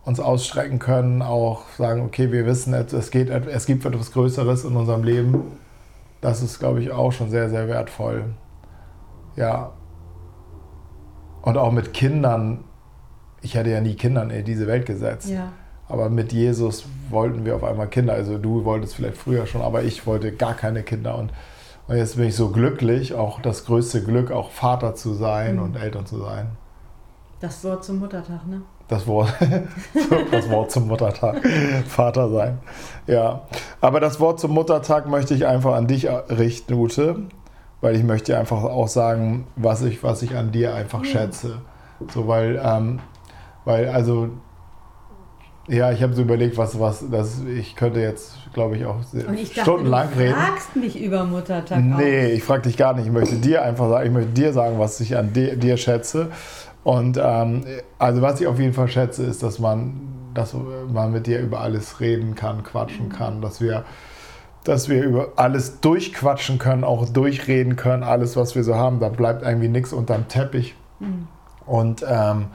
uns 0.04 0.20
ausstrecken 0.20 0.80
können, 0.80 1.22
auch 1.22 1.64
sagen, 1.78 2.02
okay, 2.04 2.32
wir 2.32 2.46
wissen, 2.46 2.74
es, 2.74 3.12
geht, 3.12 3.30
es 3.30 3.66
gibt 3.66 3.86
etwas 3.86 4.12
Größeres 4.12 4.66
in 4.66 4.76
unserem 4.76 5.04
Leben. 5.04 5.44
Das 6.22 6.42
ist, 6.42 6.60
glaube 6.60 6.82
ich, 6.82 6.92
auch 6.92 7.12
schon 7.12 7.30
sehr, 7.30 7.50
sehr 7.50 7.68
wertvoll. 7.68 8.26
Ja. 9.36 9.72
Und 11.42 11.58
auch 11.58 11.72
mit 11.72 11.94
Kindern. 11.94 12.64
Ich 13.42 13.56
hätte 13.56 13.72
ja 13.72 13.82
nie 13.82 13.96
Kindern 13.96 14.30
in 14.30 14.46
diese 14.46 14.68
Welt 14.68 14.86
gesetzt. 14.86 15.30
Ja. 15.30 15.52
Aber 15.88 16.10
mit 16.10 16.32
Jesus 16.32 16.86
wollten 17.10 17.44
wir 17.44 17.56
auf 17.56 17.64
einmal 17.64 17.88
Kinder. 17.88 18.14
Also 18.14 18.38
du 18.38 18.64
wolltest 18.66 18.96
vielleicht 18.96 19.18
früher 19.18 19.46
schon, 19.46 19.62
aber 19.62 19.84
ich 19.84 20.06
wollte 20.08 20.32
gar 20.32 20.54
keine 20.54 20.84
Kinder. 20.84 21.18
Und, 21.18 21.32
und 21.88 21.98
jetzt 21.98 22.16
bin 22.16 22.26
ich 22.26 22.36
so 22.36 22.50
glücklich, 22.50 23.14
auch 23.14 23.42
das 23.42 23.66
größte 23.66 24.04
Glück, 24.04 24.32
auch 24.32 24.52
Vater 24.52 24.96
zu 24.96 25.14
sein 25.14 25.56
mhm. 25.56 25.64
und 25.64 25.76
Eltern 25.76 26.06
zu 26.06 26.20
sein. 26.20 26.52
Das 27.42 27.64
Wort 27.64 27.84
zum 27.84 28.00
Muttertag, 28.00 28.48
ne? 28.48 28.62
Das 28.88 29.08
Wort, 29.08 29.34
das 30.32 30.50
Wort 30.50 30.70
zum 30.70 30.88
Muttertag. 30.88 31.42
Vater 31.88 32.30
sein. 32.30 32.60
Ja. 33.08 33.42
Aber 33.80 34.00
das 34.00 34.20
Wort 34.20 34.40
zum 34.40 34.52
Muttertag 34.52 35.08
möchte 35.08 35.34
ich 35.34 35.48
einfach 35.48 35.74
an 35.74 35.88
dich 35.88 36.08
richten, 36.08 36.74
Ute. 36.74 37.16
Weil 37.82 37.96
ich 37.96 38.04
möchte 38.04 38.38
einfach 38.38 38.64
auch 38.64 38.88
sagen, 38.88 39.48
was 39.56 39.82
ich, 39.82 40.04
was 40.04 40.22
ich 40.22 40.36
an 40.36 40.52
dir 40.52 40.76
einfach 40.76 41.04
schätze. 41.04 41.62
So, 42.14 42.28
weil, 42.28 42.62
ähm, 42.64 43.00
weil 43.66 43.90
also, 43.90 44.30
ja, 45.68 45.92
ich 45.92 46.04
habe 46.04 46.14
so 46.14 46.22
überlegt, 46.22 46.58
was, 46.58 46.80
was, 46.80 47.04
das, 47.10 47.42
ich 47.42 47.76
könnte 47.76 48.02
jetzt, 48.02 48.36
glaube 48.54 48.78
ich, 48.78 48.86
auch 48.86 48.98
ich 49.14 49.60
stundenlang 49.60 50.10
dachte, 50.10 50.20
reden. 50.20 50.34
Du 50.34 50.40
fragst 50.40 50.76
mich 50.76 51.02
über 51.02 51.24
Muttertag. 51.24 51.82
Nee, 51.82 52.26
auch. 52.26 52.36
ich 52.36 52.44
frage 52.44 52.64
dich 52.64 52.78
gar 52.78 52.94
nicht. 52.94 53.06
Ich 53.06 53.12
möchte 53.12 53.38
dir 53.38 53.64
einfach 53.64 53.90
sagen, 53.90 54.06
ich 54.06 54.12
möchte 54.12 54.32
dir 54.32 54.54
sagen, 54.54 54.78
was 54.78 55.00
ich 55.00 55.18
an 55.18 55.34
dir, 55.34 55.56
dir 55.56 55.78
schätze. 55.78 56.30
Und 56.84 57.20
ähm, 57.22 57.64
also 58.00 58.22
was 58.22 58.42
ich 58.42 58.48
auf 58.48 58.60
jeden 58.60 58.74
Fall 58.74 58.88
schätze, 58.88 59.24
ist, 59.24 59.44
dass 59.44 59.60
man, 59.60 60.32
dass 60.34 60.56
man 60.92 61.12
mit 61.12 61.28
dir 61.28 61.40
über 61.40 61.60
alles 61.60 62.00
reden 62.00 62.36
kann, 62.36 62.64
quatschen 62.64 63.10
kann, 63.10 63.42
dass 63.42 63.62
wir, 63.62 63.86
dass 64.64 64.90
wir 64.90 65.04
über 65.04 65.34
alles 65.36 65.80
durchquatschen 65.82 66.58
können, 66.58 66.84
auch 66.84 67.08
durchreden 67.10 67.76
können, 67.76 68.04
alles, 68.04 68.36
was 68.36 68.56
wir 68.56 68.64
so 68.64 68.76
haben. 68.76 69.00
Da 69.00 69.10
bleibt 69.10 69.44
irgendwie 69.44 69.68
nichts 69.68 69.94
unterm 69.94 70.28
Teppich. 70.28 70.76
Mhm. 71.00 71.28
Und, 71.66 72.04
ähm, 72.08 72.48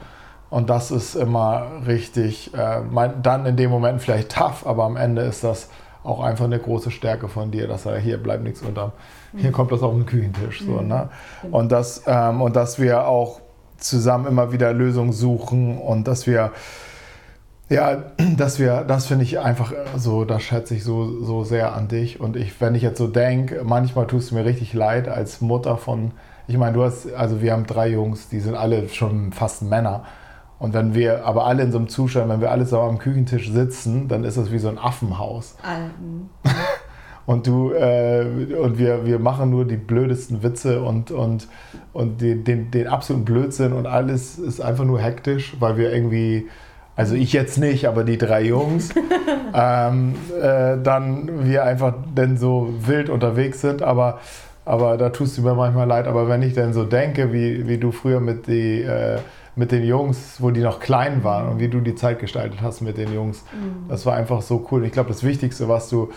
und 0.49 0.69
das 0.69 0.91
ist 0.91 1.15
immer 1.15 1.67
richtig, 1.85 2.53
äh, 2.53 2.81
mein, 2.81 3.21
dann 3.21 3.45
in 3.45 3.55
dem 3.55 3.69
Moment 3.69 4.01
vielleicht 4.01 4.31
tough, 4.33 4.65
aber 4.65 4.83
am 4.83 4.97
Ende 4.97 5.21
ist 5.21 5.43
das 5.43 5.69
auch 6.03 6.21
einfach 6.21 6.45
eine 6.45 6.59
große 6.59 6.91
Stärke 6.91 7.27
von 7.27 7.51
dir, 7.51 7.67
dass 7.67 7.85
er 7.85 7.97
hier 7.97 8.17
bleibt 8.17 8.43
nichts 8.43 8.61
unterm, 8.61 8.91
hier 9.35 9.49
mhm. 9.49 9.53
kommt 9.53 9.71
das 9.71 9.81
auf 9.81 9.93
den 9.93 10.05
Küchentisch. 10.05 10.63
So, 10.63 10.73
mhm. 10.73 10.87
ne? 10.87 11.09
Genau. 11.41 11.57
und, 11.57 11.71
das, 11.71 12.03
ähm, 12.07 12.41
und 12.41 12.55
dass 12.55 12.79
wir 12.79 13.07
auch 13.07 13.41
zusammen 13.77 14.27
immer 14.27 14.51
wieder 14.51 14.73
Lösungen 14.73 15.13
suchen 15.13 15.77
und 15.77 16.07
dass 16.07 16.27
wir, 16.27 16.51
ja, 17.69 18.03
dass 18.37 18.59
wir, 18.59 18.83
das 18.83 19.07
finde 19.07 19.23
ich 19.23 19.39
einfach 19.39 19.73
so, 19.95 20.25
das 20.25 20.43
schätze 20.43 20.75
ich 20.75 20.83
so, 20.83 21.23
so 21.23 21.43
sehr 21.43 21.73
an 21.73 21.87
dich. 21.87 22.19
Und 22.19 22.35
ich, 22.35 22.59
wenn 22.61 22.75
ich 22.75 22.81
jetzt 22.81 22.97
so 22.97 23.07
denke, 23.07 23.61
manchmal 23.63 24.07
tust 24.07 24.31
du 24.31 24.35
mir 24.35 24.45
richtig 24.45 24.73
leid 24.73 25.07
als 25.07 25.41
Mutter 25.41 25.77
von, 25.77 26.11
ich 26.47 26.57
meine, 26.57 26.73
du 26.73 26.83
hast, 26.83 27.13
also 27.13 27.41
wir 27.41 27.53
haben 27.53 27.65
drei 27.65 27.89
Jungs, 27.89 28.29
die 28.29 28.39
sind 28.39 28.55
alle 28.55 28.89
schon 28.89 29.31
fast 29.31 29.63
Männer. 29.63 30.03
Und 30.59 30.73
wenn 30.73 30.95
wir 30.95 31.23
aber 31.25 31.45
alle 31.45 31.63
in 31.63 31.71
so 31.71 31.77
einem 31.77 31.87
Zustand, 31.87 32.29
wenn 32.29 32.41
wir 32.41 32.51
alle 32.51 32.65
so 32.65 32.79
am 32.79 32.97
Küchentisch 32.97 33.51
sitzen, 33.51 34.07
dann 34.07 34.23
ist 34.23 34.37
das 34.37 34.51
wie 34.51 34.57
so 34.57 34.69
ein 34.69 34.79
Affenhaus. 34.79 35.55
Alten. 35.61 36.29
und 37.27 37.45
du 37.45 37.73
äh, 37.73 38.25
und 38.57 38.79
wir, 38.79 39.05
wir 39.05 39.19
machen 39.19 39.51
nur 39.51 39.65
die 39.65 39.75
blödesten 39.75 40.41
Witze 40.43 40.81
und, 40.81 41.11
und, 41.11 41.49
und 41.91 42.21
den, 42.21 42.45
den, 42.45 42.71
den 42.71 42.87
absoluten 42.87 43.25
Blödsinn 43.25 43.73
und 43.73 43.85
alles 43.85 44.39
ist 44.39 44.61
einfach 44.61 44.85
nur 44.85 44.99
hektisch, 44.99 45.57
weil 45.59 45.77
wir 45.77 45.93
irgendwie, 45.93 46.47
also 46.95 47.15
ich 47.15 47.33
jetzt 47.33 47.57
nicht, 47.57 47.85
aber 47.85 48.05
die 48.05 48.17
drei 48.17 48.43
Jungs, 48.43 48.91
ähm, 49.53 50.15
äh, 50.41 50.77
dann 50.81 51.45
wir 51.45 51.65
einfach 51.65 51.95
denn 52.15 52.37
so 52.37 52.73
wild 52.79 53.09
unterwegs 53.09 53.59
sind, 53.59 53.81
aber, 53.83 54.19
aber 54.63 54.95
da 54.95 55.09
tust 55.09 55.37
du 55.37 55.41
mir 55.41 55.53
manchmal 55.53 55.85
leid, 55.85 56.07
aber 56.07 56.29
wenn 56.29 56.41
ich 56.43 56.53
dann 56.53 56.71
so 56.71 56.85
denke, 56.85 57.33
wie, 57.33 57.67
wie 57.67 57.77
du 57.77 57.91
früher 57.91 58.21
mit 58.21 58.47
die 58.47 58.83
äh, 58.83 59.17
mit 59.57 59.71
den 59.71 59.83
Jungs, 59.83 60.35
wo 60.37 60.51
die 60.51 60.61
noch 60.61 60.79
klein 60.79 61.23
waren 61.23 61.49
und 61.49 61.59
wie 61.59 61.67
du 61.67 61.81
die 61.81 61.95
Zeit 61.95 62.19
gestaltet 62.19 62.61
hast 62.61 62.81
mit 62.81 62.95
den 62.95 63.11
Jungs. 63.11 63.43
Mhm. 63.51 63.89
Das 63.89 64.05
war 64.05 64.15
einfach 64.15 64.43
so 64.43 64.67
cool. 64.69 64.85
Ich 64.85 64.91
glaube, 64.91 65.09
das 65.09 65.23
Wichtigste, 65.23 65.67
was 65.67 65.89
du 65.89 66.11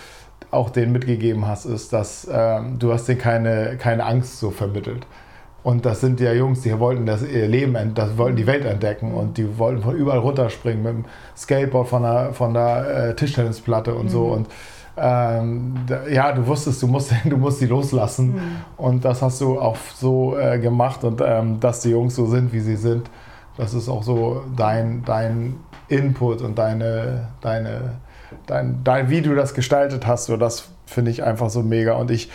auch 0.50 0.70
denen 0.70 0.92
mitgegeben 0.92 1.46
hast, 1.46 1.64
ist, 1.64 1.92
dass 1.92 2.28
ähm, 2.32 2.78
du 2.78 2.92
hast 2.92 3.06
denen 3.06 3.18
keine, 3.18 3.76
keine 3.78 4.04
Angst 4.04 4.38
so 4.38 4.50
vermittelt. 4.50 5.06
Und 5.62 5.84
das 5.84 6.00
sind 6.00 6.20
ja 6.20 6.32
Jungs, 6.32 6.62
die 6.62 6.78
wollten 6.78 7.04
das 7.04 7.22
ihr 7.22 7.46
Leben, 7.46 7.94
das 7.94 8.16
wollten 8.16 8.36
die 8.36 8.46
Welt 8.46 8.64
entdecken 8.64 9.12
und 9.12 9.36
die 9.36 9.58
wollten 9.58 9.82
von 9.82 9.94
überall 9.94 10.18
runterspringen 10.18 10.82
mit 10.82 10.92
dem 10.92 11.04
Skateboard 11.36 11.88
von 11.88 12.02
der, 12.02 12.32
von 12.32 12.54
der 12.54 13.10
äh, 13.10 13.14
Tischtennisplatte 13.14 13.94
und 13.94 14.06
mhm. 14.06 14.08
so. 14.08 14.24
Und 14.24 14.48
ähm, 14.96 15.74
da, 15.86 16.06
ja, 16.08 16.32
du 16.32 16.46
wusstest, 16.46 16.82
du 16.82 16.86
musst, 16.86 17.12
du 17.24 17.36
musst 17.36 17.60
die 17.60 17.66
loslassen. 17.66 18.34
Mhm. 18.34 18.40
Und 18.78 19.04
das 19.04 19.20
hast 19.20 19.40
du 19.42 19.60
auch 19.60 19.76
so 19.94 20.38
äh, 20.38 20.58
gemacht 20.58 21.04
und 21.04 21.20
ähm, 21.24 21.60
dass 21.60 21.80
die 21.80 21.90
Jungs 21.90 22.16
so 22.16 22.26
sind, 22.26 22.52
wie 22.52 22.60
sie 22.60 22.76
sind, 22.76 23.10
das 23.56 23.74
ist 23.74 23.88
auch 23.90 24.02
so 24.02 24.42
dein, 24.56 25.02
dein 25.04 25.56
Input 25.88 26.40
und 26.40 26.58
deine, 26.58 27.28
deine 27.42 27.96
dein, 28.46 28.82
dein, 28.84 29.10
wie 29.10 29.22
du 29.22 29.34
das 29.34 29.54
gestaltet 29.54 30.06
hast, 30.06 30.26
so 30.26 30.36
das 30.36 30.68
finde 30.86 31.10
ich 31.10 31.22
einfach 31.22 31.50
so 31.50 31.62
mega. 31.62 31.94
Und 31.94 32.10
ich, 32.10 32.30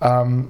ähm, 0.00 0.48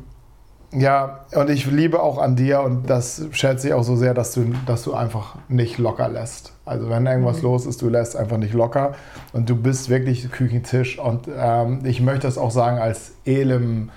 ja, 0.72 1.24
und 1.34 1.50
ich 1.50 1.66
liebe 1.66 2.00
auch 2.00 2.18
an 2.18 2.36
dir 2.36 2.60
und 2.60 2.88
das 2.88 3.26
schätze 3.32 3.68
ich 3.68 3.74
auch 3.74 3.82
so 3.82 3.96
sehr, 3.96 4.14
dass 4.14 4.32
du, 4.32 4.52
dass 4.66 4.82
du 4.82 4.94
einfach 4.94 5.36
nicht 5.48 5.78
locker 5.78 6.08
lässt. 6.08 6.52
Also 6.64 6.88
wenn 6.88 7.06
irgendwas 7.06 7.38
mhm. 7.38 7.44
los 7.44 7.66
ist, 7.66 7.82
du 7.82 7.88
lässt 7.88 8.16
einfach 8.16 8.36
nicht 8.36 8.54
locker 8.54 8.94
und 9.32 9.50
du 9.50 9.56
bist 9.56 9.90
wirklich 9.90 10.30
Küchentisch. 10.30 10.98
Und 10.98 11.28
ähm, 11.36 11.80
ich 11.84 12.00
möchte 12.00 12.26
das 12.26 12.38
auch 12.38 12.52
sagen 12.52 12.78
als 12.78 13.12
Elim 13.24 13.90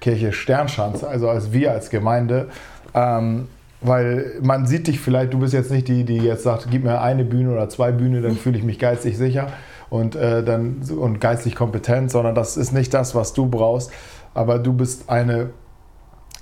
Kirche 0.00 0.32
Sternschanze, 0.32 1.06
also 1.06 1.28
als 1.28 1.52
wir 1.52 1.72
als 1.72 1.90
Gemeinde. 1.90 2.48
Ähm, 2.94 3.48
weil 3.80 4.38
man 4.40 4.66
sieht 4.66 4.86
dich 4.86 4.98
vielleicht, 4.98 5.34
du 5.34 5.40
bist 5.40 5.52
jetzt 5.52 5.70
nicht 5.70 5.88
die, 5.88 6.04
die 6.04 6.16
jetzt 6.16 6.42
sagt, 6.42 6.68
gib 6.70 6.84
mir 6.84 7.02
eine 7.02 7.24
Bühne 7.24 7.52
oder 7.52 7.68
zwei 7.68 7.92
Bühne, 7.92 8.22
dann 8.22 8.36
fühle 8.36 8.56
ich 8.56 8.64
mich 8.64 8.78
geistig 8.78 9.18
sicher 9.18 9.48
und, 9.90 10.16
äh, 10.16 10.42
dann, 10.42 10.82
und 10.98 11.20
geistlich 11.20 11.54
kompetent, 11.54 12.10
sondern 12.10 12.34
das 12.34 12.56
ist 12.56 12.72
nicht 12.72 12.92
das, 12.94 13.14
was 13.14 13.32
du 13.32 13.46
brauchst. 13.46 13.90
Aber 14.34 14.58
du 14.58 14.72
bist 14.72 15.08
eine, 15.10 15.50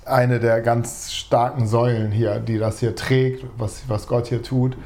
eine 0.05 0.39
der 0.39 0.61
ganz 0.61 1.11
starken 1.11 1.67
Säulen 1.67 2.11
hier, 2.11 2.39
die 2.39 2.57
das 2.57 2.79
hier 2.79 2.95
trägt, 2.95 3.45
was, 3.57 3.83
was 3.87 4.07
Gott 4.07 4.27
hier 4.27 4.41
tut. 4.41 4.77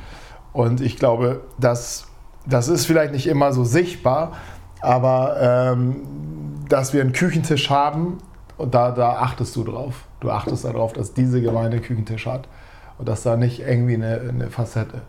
Und 0.54 0.82
ich 0.82 0.98
glaube, 0.98 1.42
das, 1.58 2.08
das 2.46 2.68
ist 2.68 2.86
vielleicht 2.86 3.14
nicht 3.14 3.28
immer 3.28 3.54
so 3.54 3.64
sichtbar, 3.64 4.34
aber 4.82 5.38
ähm, 5.40 5.96
dass 6.70 6.94
wir 6.94 7.02
einen 7.02 7.14
Küchentisch 7.14 7.70
haben, 7.70 8.18
und 8.58 8.74
da, 8.74 8.92
da 8.92 9.12
achtest 9.18 9.56
du 9.56 9.64
drauf. 9.64 10.06
Du 10.20 10.32
achtest 10.32 10.66
darauf, 10.66 10.92
dass 10.94 11.14
diese 11.14 11.42
Gemeinde 11.42 11.78
einen 11.78 11.86
Küchentisch 11.86 12.26
hat 12.26 12.48
und 12.98 13.08
dass 13.08 13.22
da 13.22 13.38
nicht 13.38 13.60
irgendwie 13.60 13.94
eine, 13.94 14.20
eine 14.20 14.50
Facette 14.50 15.02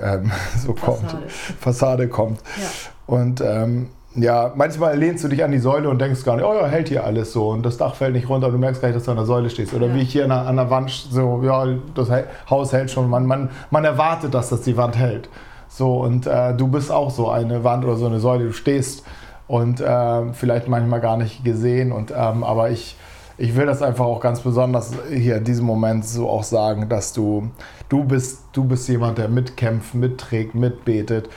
ähm, 0.00 0.30
so 0.64 0.72
kommt, 0.72 1.00
Fassade. 1.02 1.22
Fassade 1.28 2.08
kommt. 2.08 2.40
Ja. 2.56 2.66
Und 3.06 3.40
ähm, 3.40 3.88
ja, 4.16 4.52
manchmal 4.54 4.96
lehnst 4.96 5.24
du 5.24 5.28
dich 5.28 5.42
an 5.42 5.50
die 5.50 5.58
Säule 5.58 5.88
und 5.90 6.00
denkst 6.00 6.24
gar 6.24 6.36
nicht, 6.36 6.44
oh 6.44 6.54
ja, 6.54 6.66
hält 6.68 6.88
hier 6.88 7.04
alles 7.04 7.32
so 7.32 7.48
und 7.50 7.64
das 7.66 7.76
Dach 7.78 7.96
fällt 7.96 8.12
nicht 8.14 8.28
runter 8.28 8.46
und 8.46 8.52
du 8.52 8.58
merkst 8.60 8.80
gar 8.80 8.88
nicht, 8.88 8.96
dass 8.96 9.04
du 9.04 9.10
an 9.10 9.16
der 9.16 9.26
Säule 9.26 9.50
stehst. 9.50 9.74
Oder 9.74 9.88
Ja. 9.88 9.94
wie 9.94 10.02
ich 10.02 10.12
hier 10.12 10.22
an 10.24 10.30
der, 10.30 10.46
an 10.46 10.56
der 10.56 10.70
Wand, 10.70 10.90
so, 11.10 11.42
ja, 11.42 11.66
das 11.94 12.08
Haus 12.48 12.72
hält 12.72 12.90
schon. 12.92 13.10
Man, 13.10 13.26
man, 13.26 13.50
man 13.70 13.84
erwartet, 13.84 14.32
dass 14.32 14.50
das 14.50 14.60
die 14.62 14.76
Wand 14.76 14.96
hält. 14.96 15.28
So, 15.68 15.96
und 15.96 16.26
äh, 16.28 16.54
du 16.54 16.68
bist 16.68 16.92
auch 16.92 17.10
so 17.10 17.28
eine 17.30 17.64
Wand 17.64 17.84
oder 17.84 17.96
so 17.96 18.06
eine 18.06 18.20
Säule. 18.20 18.44
Du 18.44 18.52
stehst 18.52 19.04
und 19.48 19.80
äh, 19.80 20.32
vielleicht 20.32 20.68
manchmal 20.68 21.00
gar 21.00 21.16
nicht 21.16 21.44
gesehen. 21.44 21.90
Und, 21.90 22.12
ähm, 22.16 22.44
aber 22.44 22.70
ich, 22.70 22.96
ich 23.36 23.56
will 23.56 23.66
das 23.66 23.82
einfach 23.82 24.04
auch 24.04 24.20
ganz 24.20 24.40
besonders 24.40 24.92
hier 25.08 25.36
in 25.36 25.44
diesem 25.44 25.66
Moment 25.66 26.06
so 26.06 26.28
auch 26.28 26.44
sagen, 26.44 26.88
dass 26.88 27.12
du, 27.12 27.50
du 27.88 28.04
bist, 28.04 28.42
du 28.52 28.64
bist 28.64 28.88
jemand, 28.88 29.18
der 29.18 29.28
mitkämpft, 29.28 29.94
mitträgt, 29.94 30.54
mitbetet 30.54 31.28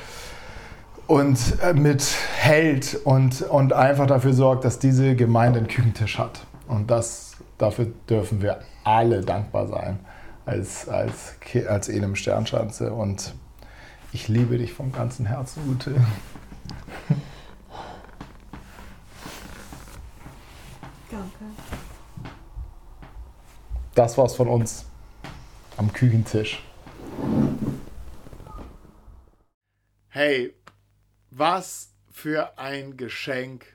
und 1.07 1.39
äh, 1.63 1.73
mithält 1.73 2.99
und, 3.03 3.41
und 3.41 3.73
einfach 3.73 4.05
dafür 4.05 4.33
sorgt, 4.33 4.65
dass 4.65 4.77
diese 4.79 5.15
Gemeinde 5.15 5.59
einen 5.59 5.67
Küchentisch 5.67 6.19
hat. 6.19 6.45
Und 6.67 6.91
das, 6.91 7.37
dafür 7.57 7.87
dürfen 8.09 8.41
wir 8.41 8.59
alle 8.83 9.21
dankbar 9.21 9.67
sein 9.67 9.99
als, 10.45 10.87
als, 10.87 11.35
als 11.67 11.89
Elim 11.89 12.15
Sternschanze. 12.15 12.93
Und 12.93 13.33
ich 14.11 14.27
liebe 14.27 14.57
dich 14.57 14.73
vom 14.73 14.91
ganzen 14.91 15.25
Herzen, 15.25 15.61
Ute. 15.69 15.95
Danke. 21.09 21.45
Das 23.97 24.15
war's 24.15 24.35
von 24.35 24.47
uns 24.47 24.85
am 25.75 25.91
Küchentisch. 25.91 26.63
Hey, 30.09 30.53
was 31.31 31.95
für 32.11 32.59
ein 32.59 32.95
Geschenk 32.95 33.65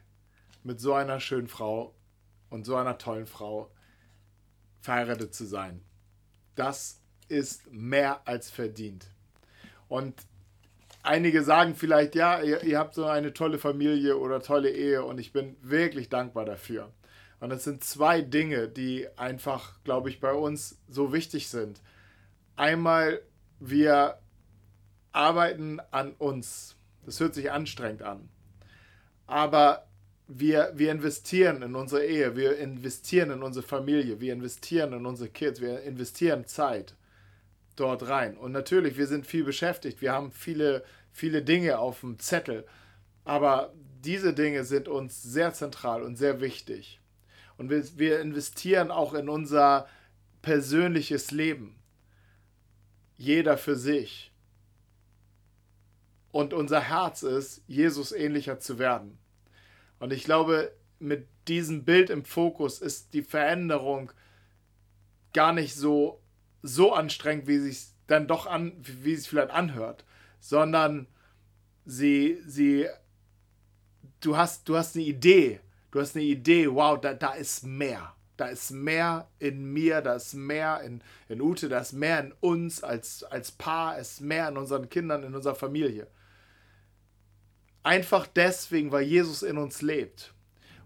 mit 0.62 0.80
so 0.80 0.94
einer 0.94 1.18
schönen 1.18 1.48
Frau 1.48 1.96
und 2.50 2.64
so 2.64 2.76
einer 2.76 2.98
tollen 2.98 3.26
Frau 3.26 3.72
verheiratet 4.80 5.34
zu 5.34 5.44
sein. 5.44 5.82
Das 6.54 7.00
ist 7.26 7.72
mehr 7.72 8.20
als 8.24 8.48
verdient. 8.48 9.08
Und 9.88 10.14
einige 11.02 11.42
sagen 11.42 11.74
vielleicht, 11.74 12.14
ja, 12.14 12.40
ihr, 12.40 12.62
ihr 12.62 12.78
habt 12.78 12.94
so 12.94 13.06
eine 13.06 13.32
tolle 13.32 13.58
Familie 13.58 14.16
oder 14.16 14.40
tolle 14.40 14.70
Ehe 14.70 15.04
und 15.04 15.18
ich 15.18 15.32
bin 15.32 15.56
wirklich 15.62 16.10
dankbar 16.10 16.44
dafür. 16.44 16.92
Und 17.42 17.50
es 17.50 17.64
sind 17.64 17.82
zwei 17.82 18.20
Dinge, 18.20 18.68
die 18.68 19.08
einfach, 19.16 19.82
glaube 19.82 20.08
ich, 20.10 20.20
bei 20.20 20.32
uns 20.32 20.78
so 20.88 21.12
wichtig 21.12 21.48
sind. 21.48 21.82
Einmal, 22.54 23.20
wir 23.58 24.20
arbeiten 25.10 25.80
an 25.90 26.12
uns. 26.12 26.76
Das 27.04 27.18
hört 27.18 27.34
sich 27.34 27.50
anstrengend 27.50 28.02
an. 28.02 28.28
Aber 29.26 29.88
wir, 30.28 30.70
wir 30.76 30.92
investieren 30.92 31.62
in 31.62 31.74
unsere 31.74 32.06
Ehe, 32.06 32.36
wir 32.36 32.58
investieren 32.58 33.32
in 33.32 33.42
unsere 33.42 33.66
Familie, 33.66 34.20
wir 34.20 34.32
investieren 34.32 34.92
in 34.92 35.04
unsere 35.04 35.28
Kids, 35.28 35.60
wir 35.60 35.82
investieren 35.82 36.46
Zeit 36.46 36.94
dort 37.74 38.06
rein. 38.08 38.36
Und 38.36 38.52
natürlich, 38.52 38.96
wir 38.96 39.08
sind 39.08 39.26
viel 39.26 39.42
beschäftigt, 39.42 40.00
wir 40.00 40.12
haben 40.12 40.30
viele, 40.30 40.84
viele 41.10 41.42
Dinge 41.42 41.80
auf 41.80 42.02
dem 42.02 42.20
Zettel. 42.20 42.64
Aber 43.24 43.72
diese 44.04 44.32
Dinge 44.32 44.62
sind 44.62 44.86
uns 44.86 45.24
sehr 45.24 45.52
zentral 45.52 46.04
und 46.04 46.14
sehr 46.14 46.40
wichtig. 46.40 47.00
Und 47.62 47.70
wir, 47.70 47.96
wir 47.96 48.20
investieren 48.20 48.90
auch 48.90 49.14
in 49.14 49.28
unser 49.28 49.86
persönliches 50.42 51.30
Leben. 51.30 51.76
Jeder 53.16 53.56
für 53.56 53.76
sich. 53.76 54.32
Und 56.32 56.54
unser 56.54 56.80
Herz 56.80 57.22
ist, 57.22 57.62
Jesus 57.68 58.10
ähnlicher 58.10 58.58
zu 58.58 58.80
werden. 58.80 59.16
Und 60.00 60.12
ich 60.12 60.24
glaube, 60.24 60.72
mit 60.98 61.28
diesem 61.46 61.84
Bild 61.84 62.10
im 62.10 62.24
Fokus 62.24 62.80
ist 62.80 63.14
die 63.14 63.22
Veränderung 63.22 64.10
gar 65.32 65.52
nicht 65.52 65.76
so, 65.76 66.20
so 66.62 66.92
anstrengend, 66.92 67.46
wie 67.46 67.58
sich 67.58 67.90
dann 68.08 68.26
doch 68.26 68.46
an, 68.46 68.72
wie 68.80 69.12
es 69.12 69.28
vielleicht 69.28 69.50
anhört, 69.50 70.04
sondern 70.40 71.06
sie, 71.84 72.42
sie, 72.44 72.88
du 74.18 74.36
hast, 74.36 74.68
du 74.68 74.76
hast 74.76 74.96
eine 74.96 75.04
Idee, 75.04 75.60
du 75.92 76.00
hast 76.00 76.16
eine 76.16 76.24
Idee, 76.24 76.68
wow, 76.68 77.00
da, 77.00 77.14
da 77.14 77.34
ist 77.34 77.64
mehr. 77.64 78.14
Da 78.36 78.46
ist 78.46 78.72
mehr 78.72 79.28
in 79.38 79.72
mir, 79.72 80.00
da 80.00 80.14
ist 80.14 80.34
mehr 80.34 80.80
in, 80.80 81.02
in 81.28 81.40
Ute, 81.40 81.68
da 81.68 81.78
ist 81.78 81.92
mehr 81.92 82.18
in 82.18 82.32
uns 82.40 82.82
als, 82.82 83.22
als 83.22 83.52
Paar, 83.52 83.98
ist 83.98 84.20
mehr 84.20 84.48
in 84.48 84.56
unseren 84.56 84.88
Kindern, 84.88 85.22
in 85.22 85.34
unserer 85.34 85.54
Familie. 85.54 86.08
Einfach 87.84 88.26
deswegen, 88.26 88.90
weil 88.90 89.02
Jesus 89.02 89.42
in 89.42 89.58
uns 89.58 89.82
lebt. 89.82 90.34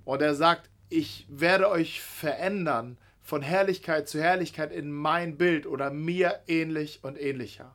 Und 0.05 0.23
er 0.23 0.35
sagt, 0.35 0.69
ich 0.89 1.27
werde 1.31 1.71
euch 1.71 2.03
verändern 2.03 2.99
von 3.23 3.43
Herrlichkeit 3.43 4.09
zu 4.09 4.21
Herrlichkeit 4.21 4.73
in 4.73 4.93
mein 4.93 5.37
Bild 5.37 5.67
oder 5.67 5.91
mir 5.91 6.41
ähnlich 6.47 7.01
und 7.03 7.21
ähnlicher. 7.21 7.75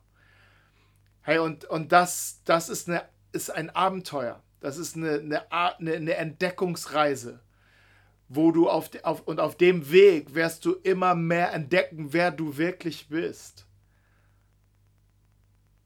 Hey, 1.22 1.40
und, 1.40 1.66
und 1.66 1.92
das, 1.92 2.42
das 2.46 2.70
ist, 2.70 2.90
eine, 2.90 3.04
ist 3.32 3.52
ein 3.52 3.70
Abenteuer. 3.70 4.42
Das 4.62 4.78
ist 4.78 4.96
eine, 4.96 5.20
eine, 5.20 5.52
eine, 5.52 5.94
eine 5.94 6.16
Entdeckungsreise, 6.16 7.42
wo 8.30 8.52
du 8.52 8.70
auf, 8.70 8.90
auf, 9.04 9.28
und 9.28 9.40
auf 9.40 9.58
dem 9.58 9.92
Weg 9.92 10.34
wirst 10.34 10.64
du 10.64 10.74
immer 10.84 11.16
mehr 11.16 11.52
entdecken, 11.52 12.14
wer 12.14 12.32
du 12.32 12.58
wirklich 12.58 13.10
bist. 13.10 13.66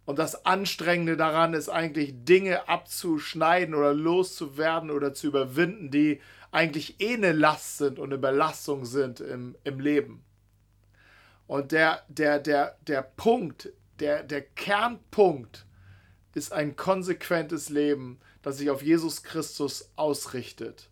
Und 0.06 0.20
das 0.20 0.46
Anstrengende 0.46 1.18
daran 1.18 1.56
ist 1.56 1.70
eigentlich, 1.70 2.14
Dinge 2.26 2.70
abzuschneiden 2.70 3.74
oder 3.74 3.94
loszuwerden 3.94 4.92
oder 4.92 5.16
zu 5.16 5.28
überwinden, 5.28 5.90
die 5.90 6.22
eigentlich 6.52 7.02
eh 7.02 7.16
eine 7.16 7.32
Last 7.32 7.80
sind 7.80 7.98
und 7.98 8.12
eine 8.12 8.20
Belastung 8.20 8.86
sind 8.86 9.20
im, 9.20 9.56
im 9.64 9.80
Leben. 9.80 10.24
Und 11.48 11.72
der, 11.72 12.04
der, 12.08 12.40
der, 12.40 12.78
der 12.88 13.02
Punkt, 13.02 13.72
der, 14.00 14.24
der 14.24 14.42
Kernpunkt 14.42 15.66
ist 16.34 16.52
ein 16.52 16.76
konsequentes 16.76 17.70
Leben, 17.70 18.20
das 18.46 18.60
sich 18.60 18.70
auf 18.70 18.84
Jesus 18.84 19.24
Christus 19.24 19.90
ausrichtet. 19.96 20.88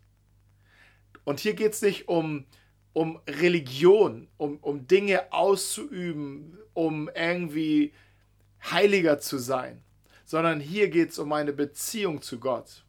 Und 1.22 1.38
hier 1.38 1.54
geht 1.54 1.72
es 1.72 1.82
nicht 1.82 2.08
um, 2.08 2.46
um 2.92 3.20
Religion, 3.28 4.26
um, 4.38 4.58
um 4.58 4.88
Dinge 4.88 5.32
auszuüben, 5.32 6.58
um 6.72 7.08
irgendwie 7.14 7.94
heiliger 8.60 9.20
zu 9.20 9.38
sein, 9.38 9.84
sondern 10.24 10.58
hier 10.58 10.88
geht 10.88 11.10
es 11.10 11.18
um 11.20 11.32
eine 11.32 11.52
Beziehung 11.52 12.22
zu 12.22 12.40
Gott. 12.40 12.84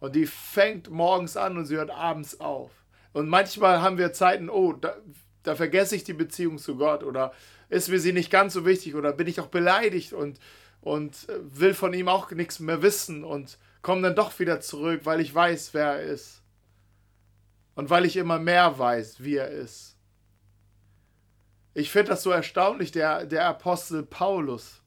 Und 0.00 0.16
die 0.16 0.24
fängt 0.24 0.88
morgens 0.88 1.36
an 1.36 1.58
und 1.58 1.66
sie 1.66 1.76
hört 1.76 1.90
abends 1.90 2.40
auf. 2.40 2.70
Und 3.12 3.28
manchmal 3.28 3.82
haben 3.82 3.98
wir 3.98 4.14
Zeiten, 4.14 4.48
oh, 4.48 4.72
da, 4.72 4.96
da 5.42 5.56
vergesse 5.56 5.94
ich 5.94 6.04
die 6.04 6.14
Beziehung 6.14 6.56
zu 6.56 6.76
Gott 6.76 7.04
oder 7.04 7.34
ist 7.68 7.90
mir 7.90 8.00
sie 8.00 8.14
nicht 8.14 8.30
ganz 8.30 8.54
so 8.54 8.64
wichtig 8.64 8.94
oder 8.94 9.12
bin 9.12 9.26
ich 9.26 9.40
auch 9.40 9.48
beleidigt 9.48 10.14
und, 10.14 10.38
und 10.80 11.28
äh, 11.28 11.38
will 11.42 11.74
von 11.74 11.92
ihm 11.92 12.08
auch 12.08 12.30
nichts 12.30 12.60
mehr 12.60 12.80
wissen 12.80 13.24
und 13.24 13.58
komme 13.84 14.02
dann 14.02 14.16
doch 14.16 14.36
wieder 14.40 14.60
zurück, 14.60 15.02
weil 15.04 15.20
ich 15.20 15.32
weiß, 15.32 15.74
wer 15.74 15.98
er 15.98 16.00
ist. 16.00 16.42
Und 17.76 17.90
weil 17.90 18.06
ich 18.06 18.16
immer 18.16 18.38
mehr 18.38 18.78
weiß, 18.78 19.22
wie 19.22 19.36
er 19.36 19.50
ist. 19.50 19.96
Ich 21.74 21.90
finde 21.90 22.12
das 22.12 22.22
so 22.22 22.30
erstaunlich, 22.30 22.92
der, 22.92 23.26
der 23.26 23.46
Apostel 23.46 24.02
Paulus, 24.02 24.82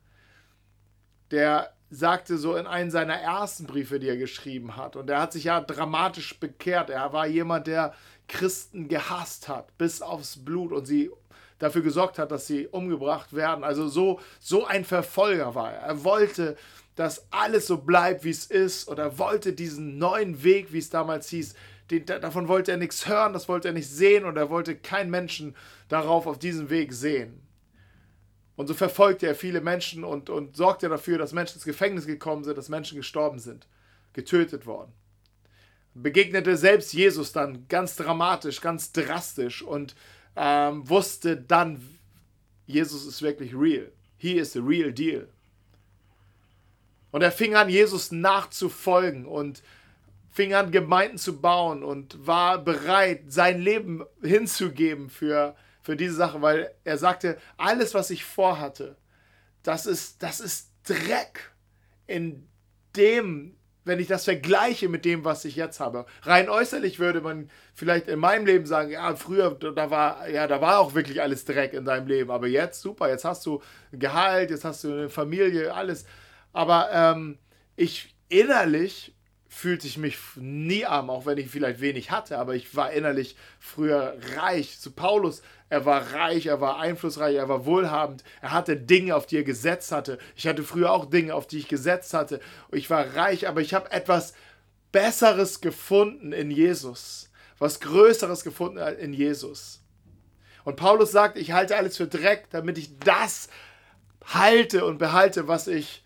der 1.32 1.74
sagte 1.90 2.38
so 2.38 2.56
in 2.56 2.66
einem 2.66 2.90
seiner 2.90 3.16
ersten 3.16 3.68
Briefe, 3.68 4.00
die 4.00 4.10
er 4.10 4.18
geschrieben 4.18 4.76
hat, 4.76 4.96
und 4.96 5.10
er 5.10 5.22
hat 5.22 5.32
sich 5.32 5.46
ja 5.46 5.62
dramatisch 5.62 6.40
bekehrt. 6.40 6.90
Er 6.90 7.14
war 7.14 7.28
jemand, 7.28 7.68
der 7.68 7.94
Christen 8.28 8.88
gehasst 8.88 9.48
hat, 9.48 9.78
bis 9.78 10.02
aufs 10.02 10.44
Blut 10.44 10.72
und 10.72 10.86
sie 10.86 11.12
dafür 11.60 11.82
gesorgt 11.84 12.18
hat, 12.18 12.32
dass 12.32 12.48
sie 12.48 12.68
umgebracht 12.68 13.34
werden. 13.34 13.64
Also 13.64 13.88
so, 13.90 14.20
so 14.40 14.66
ein 14.66 14.86
Verfolger 14.86 15.54
war 15.54 15.74
er. 15.74 15.82
Er 15.82 16.04
wollte, 16.04 16.58
dass 16.98 17.28
alles 17.32 17.68
so 17.68 17.78
bleibt, 17.78 18.24
wie 18.24 18.32
es 18.32 18.46
ist, 18.46 18.88
und 18.88 18.98
er 18.98 19.20
wollte 19.20 19.54
diesen 19.54 20.00
neuen 20.00 20.44
Weg, 20.44 20.74
wie 20.74 20.80
es 20.80 20.90
damals 20.90 21.30
hieß, 21.30 21.54
den, 21.92 22.06
davon 22.06 22.48
wollte 22.48 22.72
er 22.72 22.78
nichts 22.78 23.08
hören, 23.08 23.34
das 23.34 23.48
wollte 23.48 23.70
er 23.70 23.74
nicht 23.76 23.88
sehen, 23.88 24.26
und 24.26 24.36
er 24.36 24.50
wollte 24.50 24.76
keinen 24.76 25.12
Menschen 25.12 25.56
darauf 25.90 26.26
auf 26.26 26.40
diesem 26.40 26.72
Weg 26.72 26.92
sehen. 26.92 27.44
Und 28.56 28.66
so 28.66 28.74
verfolgte 28.74 29.28
er 29.28 29.36
viele 29.36 29.62
Menschen 29.62 30.04
und, 30.04 30.32
und 30.32 30.58
sorgte 30.58 30.90
dafür, 30.90 31.20
dass 31.20 31.34
Menschen 31.34 31.58
ins 31.58 31.66
Gefängnis 31.66 32.08
gekommen 32.08 32.44
sind, 32.44 32.58
dass 32.58 32.68
Menschen 32.68 32.98
gestorben 32.98 33.38
sind, 33.38 33.68
getötet 34.14 34.66
worden. 34.66 34.92
Begegnete 35.94 36.58
selbst 36.58 36.94
Jesus 36.94 37.32
dann 37.32 37.68
ganz 37.68 37.96
dramatisch, 37.96 38.60
ganz 38.60 38.92
drastisch 38.92 39.62
und 39.62 39.96
ähm, 40.36 40.90
wusste 40.90 41.38
dann, 41.38 41.80
Jesus 42.66 43.06
ist 43.06 43.22
wirklich 43.22 43.54
real. 43.54 43.92
He 44.18 44.34
is 44.34 44.54
the 44.54 44.60
real 44.60 44.92
deal. 44.92 45.28
Und 47.18 47.24
er 47.24 47.32
fing 47.32 47.56
an, 47.56 47.68
Jesus 47.68 48.12
nachzufolgen 48.12 49.26
und 49.26 49.64
fing 50.30 50.54
an, 50.54 50.70
Gemeinden 50.70 51.18
zu 51.18 51.42
bauen 51.42 51.82
und 51.82 52.28
war 52.28 52.64
bereit, 52.64 53.22
sein 53.30 53.60
Leben 53.60 54.06
hinzugeben 54.22 55.10
für, 55.10 55.56
für 55.82 55.96
diese 55.96 56.14
Sache, 56.14 56.44
weil 56.44 56.70
er 56.84 57.00
sagte, 57.00 57.40
alles, 57.58 57.96
was 57.96 58.12
ich 58.12 58.24
vorhatte, 58.24 58.98
das 59.64 59.88
ist, 59.88 60.22
das 60.22 60.40
ist 60.40 60.70
Dreck 60.84 61.54
in 62.06 62.48
dem, 62.96 63.58
wenn 63.84 64.00
ich 64.00 64.06
das 64.06 64.26
vergleiche 64.26 64.88
mit 64.88 65.04
dem, 65.04 65.26
was 65.26 65.44
ich 65.44 65.56
jetzt 65.56 65.80
habe. 65.80 66.06
Rein 66.22 66.50
äußerlich 66.50 67.00
würde 67.00 67.22
man 67.22 67.50
vielleicht 67.74 68.10
in 68.10 68.20
meinem 68.20 68.46
Leben 68.46 68.68
sagen, 68.68 68.92
ja, 68.92 69.16
früher, 69.16 69.56
da 69.56 69.90
war, 69.90 70.30
ja, 70.30 70.46
da 70.46 70.62
war 70.62 70.78
auch 70.78 70.94
wirklich 70.94 71.20
alles 71.20 71.46
Dreck 71.46 71.74
in 71.74 71.84
deinem 71.84 72.06
Leben, 72.06 72.30
aber 72.30 72.46
jetzt, 72.46 72.80
super, 72.80 73.10
jetzt 73.10 73.26
hast 73.26 73.44
du 73.48 73.60
Gehalt, 73.92 74.52
jetzt 74.52 74.66
hast 74.66 74.84
du 74.84 74.92
eine 74.92 75.10
Familie, 75.10 75.74
alles. 75.74 76.06
Aber 76.58 76.90
ähm, 76.92 77.38
ich 77.76 78.16
innerlich 78.30 79.14
fühlte 79.48 79.86
ich 79.86 80.00
mich 80.00 80.18
nie 80.38 80.88
arm, 80.88 81.12
auch 81.12 81.28
wenn 81.28 81.38
ich 81.38 81.52
vielleicht 81.52 81.82
wenig 81.82 82.10
hatte, 82.10 82.40
aber 82.40 82.56
ich 82.56 82.76
war 82.76 82.92
innerlich 82.92 83.36
früher 83.60 84.18
reich. 84.38 84.80
Zu 84.80 84.90
Paulus, 84.90 85.44
er 85.70 85.86
war 85.86 86.14
reich, 86.14 86.48
er 86.48 86.60
war 86.60 86.80
einflussreich, 86.80 87.36
er 87.36 87.48
war 87.48 87.68
wohlhabend, 87.68 88.24
er 88.42 88.54
hatte 88.54 88.76
Dinge, 88.76 89.16
auf 89.16 89.28
die 89.28 89.38
er 89.38 89.44
gesetzt 89.44 89.92
hatte. 89.92 90.18
Ich 90.36 90.48
hatte 90.48 90.64
früher 90.64 90.92
auch 90.92 91.06
Dinge, 91.06 91.36
auf 91.36 91.46
die 91.46 91.60
ich 91.60 91.68
gesetzt 91.68 92.16
hatte. 92.16 92.40
Ich 92.72 92.90
war 92.90 93.16
reich, 93.16 93.48
aber 93.48 93.62
ich 93.62 93.76
habe 93.76 93.92
etwas 93.92 94.34
Besseres 94.92 95.62
gefunden 95.62 96.32
in 96.32 96.50
Jesus, 96.50 97.30
was 97.60 97.80
Größeres 97.82 98.44
gefunden 98.44 98.80
in 98.80 99.14
Jesus. 99.14 99.84
Und 100.64 100.76
Paulus 100.76 101.12
sagt, 101.12 101.38
ich 101.38 101.52
halte 101.52 101.78
alles 101.78 101.98
für 101.98 102.08
Dreck, 102.08 102.48
damit 102.50 102.80
ich 102.80 102.98
das 102.98 103.48
halte 104.26 104.86
und 104.86 104.98
behalte, 104.98 105.48
was 105.48 105.68
ich, 105.68 106.04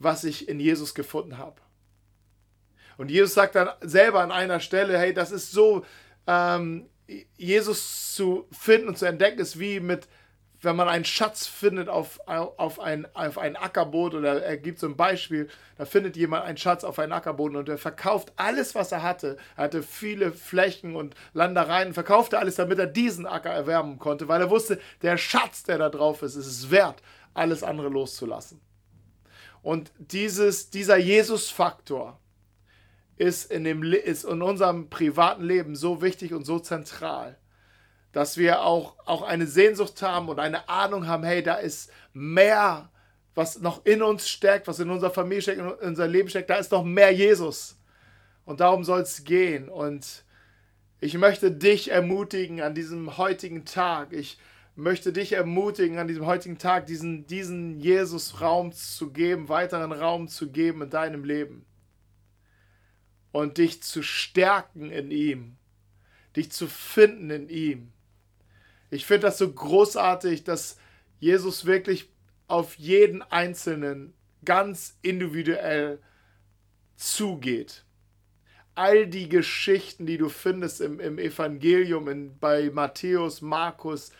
was 0.00 0.24
ich 0.24 0.48
in 0.48 0.58
Jesus 0.58 0.94
gefunden 0.94 1.38
habe. 1.38 1.60
Und 2.96 3.10
Jesus 3.10 3.34
sagt 3.34 3.54
dann 3.54 3.68
selber 3.80 4.20
an 4.20 4.32
einer 4.32 4.60
Stelle, 4.60 4.98
hey, 4.98 5.14
das 5.14 5.30
ist 5.30 5.52
so, 5.52 5.84
ähm, 6.26 6.88
Jesus 7.36 8.14
zu 8.14 8.46
finden 8.50 8.88
und 8.88 8.98
zu 8.98 9.06
entdecken 9.06 9.40
ist 9.40 9.58
wie 9.58 9.80
mit, 9.80 10.08
wenn 10.62 10.76
man 10.76 10.88
einen 10.88 11.04
Schatz 11.04 11.46
findet 11.46 11.88
auf, 11.88 12.20
auf, 12.26 12.78
ein, 12.80 13.06
auf 13.14 13.38
ein 13.38 13.56
Ackerboot 13.56 14.14
oder 14.14 14.42
er 14.42 14.56
gibt 14.58 14.78
so 14.78 14.86
ein 14.86 14.96
Beispiel, 14.96 15.48
da 15.78 15.86
findet 15.86 16.16
jemand 16.16 16.44
einen 16.44 16.58
Schatz 16.58 16.84
auf 16.84 16.98
einen 16.98 17.12
Ackerboden 17.12 17.56
und 17.56 17.68
er 17.68 17.78
verkauft 17.78 18.32
alles, 18.36 18.74
was 18.74 18.92
er 18.92 19.02
hatte. 19.02 19.38
Er 19.56 19.64
hatte 19.64 19.82
viele 19.82 20.32
Flächen 20.32 20.96
und 20.96 21.14
Landereien, 21.32 21.94
verkaufte 21.94 22.38
alles, 22.38 22.56
damit 22.56 22.78
er 22.78 22.86
diesen 22.86 23.26
Acker 23.26 23.50
erwerben 23.50 23.98
konnte, 23.98 24.28
weil 24.28 24.40
er 24.40 24.50
wusste, 24.50 24.78
der 25.02 25.16
Schatz, 25.16 25.62
der 25.62 25.78
da 25.78 25.88
drauf 25.88 26.22
ist, 26.22 26.36
ist 26.36 26.46
es 26.46 26.70
wert, 26.70 27.02
alles 27.32 27.62
andere 27.62 27.88
loszulassen. 27.88 28.60
Und 29.62 29.92
dieses, 29.98 30.70
dieser 30.70 30.96
Jesus-Faktor, 30.96 32.20
ist 33.20 33.52
in, 33.52 33.66
ist 33.92 34.24
in 34.24 34.40
unserem 34.40 34.88
privaten 34.88 35.44
Leben 35.44 35.76
so 35.76 36.00
wichtig 36.00 36.32
und 36.32 36.46
so 36.46 36.58
zentral, 36.58 37.36
dass 38.12 38.38
wir 38.38 38.62
auch, 38.62 38.96
auch 39.04 39.20
eine 39.20 39.46
Sehnsucht 39.46 40.00
haben 40.00 40.30
und 40.30 40.38
eine 40.38 40.70
Ahnung 40.70 41.06
haben, 41.06 41.22
hey, 41.22 41.42
da 41.42 41.56
ist 41.56 41.92
mehr, 42.14 42.90
was 43.34 43.60
noch 43.60 43.84
in 43.84 44.02
uns 44.02 44.26
steckt, 44.26 44.66
was 44.66 44.80
in 44.80 44.88
unserer 44.88 45.10
Familie 45.10 45.42
steckt, 45.42 45.58
in 45.58 45.66
unser 45.66 46.08
Leben 46.08 46.30
steckt, 46.30 46.48
da 46.48 46.56
ist 46.56 46.72
noch 46.72 46.82
mehr 46.82 47.12
Jesus. 47.12 47.76
Und 48.46 48.60
darum 48.60 48.84
soll 48.84 49.02
es 49.02 49.22
gehen. 49.24 49.68
Und 49.68 50.24
ich 50.98 51.12
möchte 51.18 51.52
dich 51.52 51.90
ermutigen 51.90 52.62
an 52.62 52.74
diesem 52.74 53.18
heutigen 53.18 53.66
Tag. 53.66 54.14
Ich 54.14 54.38
möchte 54.80 55.12
dich 55.12 55.32
ermutigen, 55.32 55.98
an 55.98 56.08
diesem 56.08 56.26
heutigen 56.26 56.58
Tag 56.58 56.86
diesen, 56.86 57.26
diesen 57.26 57.78
Jesus 57.78 58.40
Raum 58.40 58.72
zu 58.72 59.12
geben, 59.12 59.48
weiteren 59.48 59.92
Raum 59.92 60.28
zu 60.28 60.50
geben 60.50 60.82
in 60.82 60.90
deinem 60.90 61.24
Leben 61.24 61.66
und 63.30 63.58
dich 63.58 63.82
zu 63.82 64.02
stärken 64.02 64.90
in 64.90 65.10
ihm, 65.10 65.56
dich 66.34 66.50
zu 66.50 66.66
finden 66.66 67.30
in 67.30 67.48
ihm. 67.48 67.92
Ich 68.90 69.06
finde 69.06 69.26
das 69.26 69.38
so 69.38 69.52
großartig, 69.52 70.44
dass 70.44 70.78
Jesus 71.20 71.66
wirklich 71.66 72.08
auf 72.48 72.74
jeden 72.76 73.22
Einzelnen 73.22 74.14
ganz 74.44 74.98
individuell 75.02 76.00
zugeht. 76.96 77.84
All 78.74 79.06
die 79.06 79.28
Geschichten, 79.28 80.06
die 80.06 80.16
du 80.16 80.30
findest 80.30 80.80
im, 80.80 81.00
im 81.00 81.18
Evangelium, 81.18 82.08
in, 82.08 82.38
bei 82.38 82.70
Matthäus, 82.70 83.42
Markus, 83.42 84.10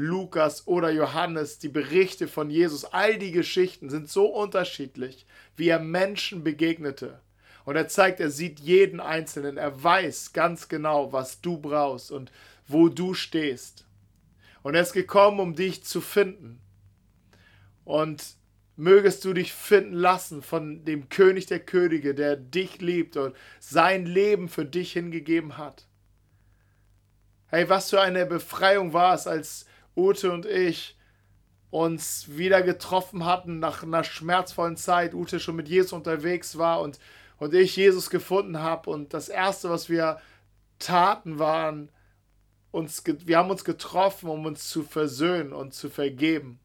Lukas 0.00 0.66
oder 0.66 0.90
Johannes, 0.90 1.58
die 1.58 1.68
Berichte 1.68 2.26
von 2.26 2.50
Jesus, 2.50 2.84
all 2.86 3.18
die 3.18 3.32
Geschichten 3.32 3.90
sind 3.90 4.08
so 4.08 4.26
unterschiedlich, 4.26 5.26
wie 5.56 5.68
er 5.68 5.78
Menschen 5.78 6.42
begegnete. 6.42 7.20
Und 7.64 7.76
er 7.76 7.88
zeigt, 7.88 8.18
er 8.18 8.30
sieht 8.30 8.58
jeden 8.60 8.98
Einzelnen. 8.98 9.58
Er 9.58 9.82
weiß 9.82 10.32
ganz 10.32 10.68
genau, 10.68 11.12
was 11.12 11.40
du 11.42 11.58
brauchst 11.58 12.10
und 12.10 12.32
wo 12.66 12.88
du 12.88 13.14
stehst. 13.14 13.84
Und 14.62 14.74
er 14.74 14.82
ist 14.82 14.92
gekommen, 14.92 15.38
um 15.38 15.54
dich 15.54 15.84
zu 15.84 16.00
finden. 16.00 16.60
Und 17.84 18.24
mögest 18.76 19.24
du 19.26 19.34
dich 19.34 19.52
finden 19.52 19.92
lassen 19.92 20.42
von 20.42 20.84
dem 20.86 21.10
König 21.10 21.46
der 21.46 21.60
Könige, 21.60 22.14
der 22.14 22.36
dich 22.36 22.80
liebt 22.80 23.18
und 23.18 23.36
sein 23.58 24.06
Leben 24.06 24.48
für 24.48 24.64
dich 24.64 24.92
hingegeben 24.94 25.58
hat. 25.58 25.86
Hey, 27.48 27.68
was 27.68 27.90
für 27.90 28.00
eine 28.00 28.24
Befreiung 28.24 28.94
war 28.94 29.14
es, 29.14 29.26
als 29.26 29.66
Ute 29.96 30.32
und 30.32 30.46
ich 30.46 30.96
uns 31.70 32.36
wieder 32.36 32.62
getroffen 32.62 33.24
hatten 33.24 33.58
nach 33.58 33.82
einer 33.82 34.04
schmerzvollen 34.04 34.76
Zeit. 34.76 35.14
Ute 35.14 35.40
schon 35.40 35.56
mit 35.56 35.68
Jesus 35.68 35.92
unterwegs 35.92 36.58
war 36.58 36.80
und 36.80 36.98
und 37.40 37.54
ich 37.54 37.74
Jesus 37.74 38.10
gefunden 38.10 38.60
habe 38.60 38.90
und 38.90 39.14
das 39.14 39.30
erste, 39.30 39.70
was 39.70 39.88
wir 39.88 40.20
taten, 40.78 41.38
waren 41.38 41.90
uns 42.70 43.02
wir 43.06 43.38
haben 43.38 43.50
uns 43.50 43.64
getroffen, 43.64 44.28
um 44.28 44.44
uns 44.44 44.68
zu 44.68 44.82
versöhnen 44.82 45.52
und 45.52 45.72
zu 45.72 45.88
vergeben. 45.88 46.60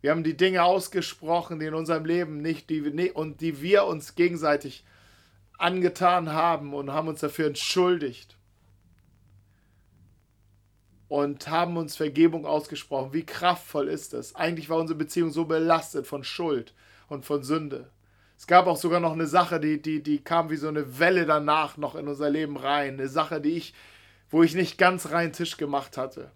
Wir 0.00 0.10
haben 0.10 0.24
die 0.24 0.36
Dinge 0.36 0.64
ausgesprochen, 0.64 1.60
die 1.60 1.66
in 1.66 1.74
unserem 1.74 2.04
Leben 2.04 2.42
nicht 2.42 2.68
die 2.68 3.12
und 3.12 3.40
die 3.40 3.62
wir 3.62 3.84
uns 3.84 4.16
gegenseitig 4.16 4.84
angetan 5.56 6.32
haben 6.32 6.74
und 6.74 6.92
haben 6.92 7.08
uns 7.08 7.20
dafür 7.20 7.46
entschuldigt 7.46 8.36
und 11.14 11.46
haben 11.46 11.76
uns 11.76 11.94
Vergebung 11.94 12.44
ausgesprochen. 12.44 13.12
Wie 13.12 13.24
kraftvoll 13.24 13.86
ist 13.86 14.14
das? 14.14 14.34
Eigentlich 14.34 14.68
war 14.68 14.78
unsere 14.78 14.98
Beziehung 14.98 15.30
so 15.30 15.44
belastet 15.44 16.08
von 16.08 16.24
Schuld 16.24 16.74
und 17.06 17.24
von 17.24 17.44
Sünde. 17.44 17.88
Es 18.36 18.48
gab 18.48 18.66
auch 18.66 18.76
sogar 18.76 18.98
noch 18.98 19.12
eine 19.12 19.28
Sache, 19.28 19.60
die, 19.60 19.80
die, 19.80 20.02
die 20.02 20.24
kam 20.24 20.50
wie 20.50 20.56
so 20.56 20.66
eine 20.66 20.98
Welle 20.98 21.24
danach 21.24 21.76
noch 21.76 21.94
in 21.94 22.08
unser 22.08 22.30
Leben 22.30 22.56
rein. 22.56 22.94
Eine 22.94 23.06
Sache, 23.06 23.40
die 23.40 23.52
ich, 23.52 23.74
wo 24.28 24.42
ich 24.42 24.56
nicht 24.56 24.76
ganz 24.76 25.12
rein 25.12 25.32
Tisch 25.32 25.56
gemacht 25.56 25.96
hatte. 25.96 26.32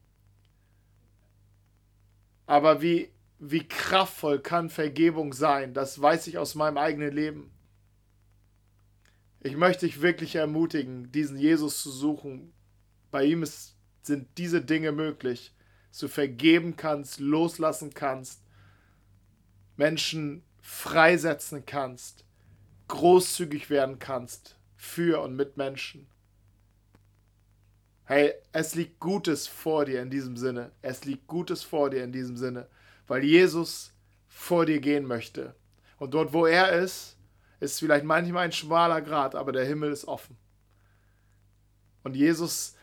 Aber 2.47 2.81
wie, 2.81 3.11
wie 3.41 3.67
kraftvoll 3.67 4.39
kann 4.39 4.71
Vergebung 4.71 5.33
sein? 5.33 5.75
Das 5.75 6.01
weiß 6.01 6.29
ich 6.29 6.39
aus 6.39 6.55
meinem 6.55 6.79
eigenen 6.79 7.13
Leben. 7.13 7.51
Ich 9.41 9.57
möchte 9.57 9.87
dich 9.87 10.03
wirklich 10.03 10.37
ermutigen, 10.37 11.11
diesen 11.11 11.37
Jesus 11.37 11.83
zu 11.83 11.91
suchen. 11.91 12.53
Bei 13.11 13.25
ihm 13.25 13.43
ist, 13.43 13.75
sind 14.03 14.27
diese 14.39 14.63
Dinge 14.63 14.93
möglich, 14.93 15.55
dass 15.91 15.99
du 15.99 16.09
vergeben 16.09 16.77
kannst, 16.77 17.21
loslassen 17.21 17.95
kannst, 17.95 18.43
Menschen 19.77 20.43
freisetzen 20.61 21.65
kannst, 21.67 22.25
großzügig 22.89 23.71
werden 23.71 23.99
kannst 23.99 24.59
für 24.77 25.23
und 25.23 25.37
mit 25.37 25.57
Menschen. 25.57 26.07
Hey, 28.05 28.33
es 28.53 28.75
liegt 28.75 29.01
Gutes 29.01 29.47
vor 29.47 29.85
dir 29.85 30.01
in 30.01 30.09
diesem 30.09 30.37
Sinne. 30.37 30.73
Es 30.81 31.05
liegt 31.05 31.27
Gutes 31.27 31.63
vor 31.63 31.91
dir 31.91 32.03
in 32.05 32.13
diesem 32.13 32.39
Sinne, 32.39 32.67
weil 33.07 33.23
Jesus 33.23 33.93
vor 34.27 34.65
dir 34.65 34.81
gehen 34.81 35.05
möchte. 35.05 35.55
Und 35.99 36.15
dort, 36.15 36.33
wo 36.33 36.47
er 36.47 36.73
ist, 36.73 37.17
ist 37.61 37.79
vielleicht 37.79 38.05
manchmal 38.05 38.47
ein 38.47 38.53
schmaler 38.53 39.03
Grat, 39.03 39.35
aber 39.35 39.53
der 39.53 39.67
Himmel 39.67 39.93
ist 39.93 40.07
offen. 40.07 40.37
Und 42.03 42.17
Jesus 42.17 42.77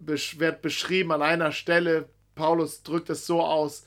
wird 0.00 0.62
beschrieben 0.62 1.12
an 1.12 1.22
einer 1.22 1.52
Stelle, 1.52 2.08
Paulus 2.34 2.82
drückt 2.82 3.10
es 3.10 3.26
so 3.26 3.42
aus, 3.42 3.84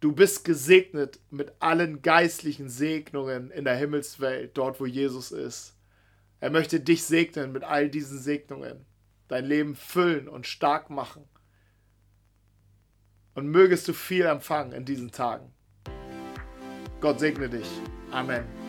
Du 0.00 0.12
bist 0.12 0.46
gesegnet 0.46 1.20
mit 1.30 1.52
allen 1.60 2.00
geistlichen 2.00 2.70
Segnungen 2.70 3.50
in 3.50 3.64
der 3.64 3.76
Himmelswelt, 3.76 4.56
dort 4.56 4.80
wo 4.80 4.86
Jesus 4.86 5.30
ist. 5.30 5.76
Er 6.40 6.50
möchte 6.50 6.80
dich 6.80 7.04
segnen 7.04 7.52
mit 7.52 7.64
all 7.64 7.90
diesen 7.90 8.18
Segnungen, 8.18 8.86
dein 9.28 9.44
Leben 9.44 9.76
füllen 9.76 10.26
und 10.26 10.46
stark 10.46 10.88
machen. 10.88 11.28
Und 13.34 13.48
mögest 13.48 13.86
du 13.88 13.92
viel 13.92 14.24
empfangen 14.24 14.72
in 14.72 14.86
diesen 14.86 15.10
Tagen. 15.10 15.52
Gott 17.02 17.20
segne 17.20 17.50
dich. 17.50 17.68
Amen. 18.10 18.59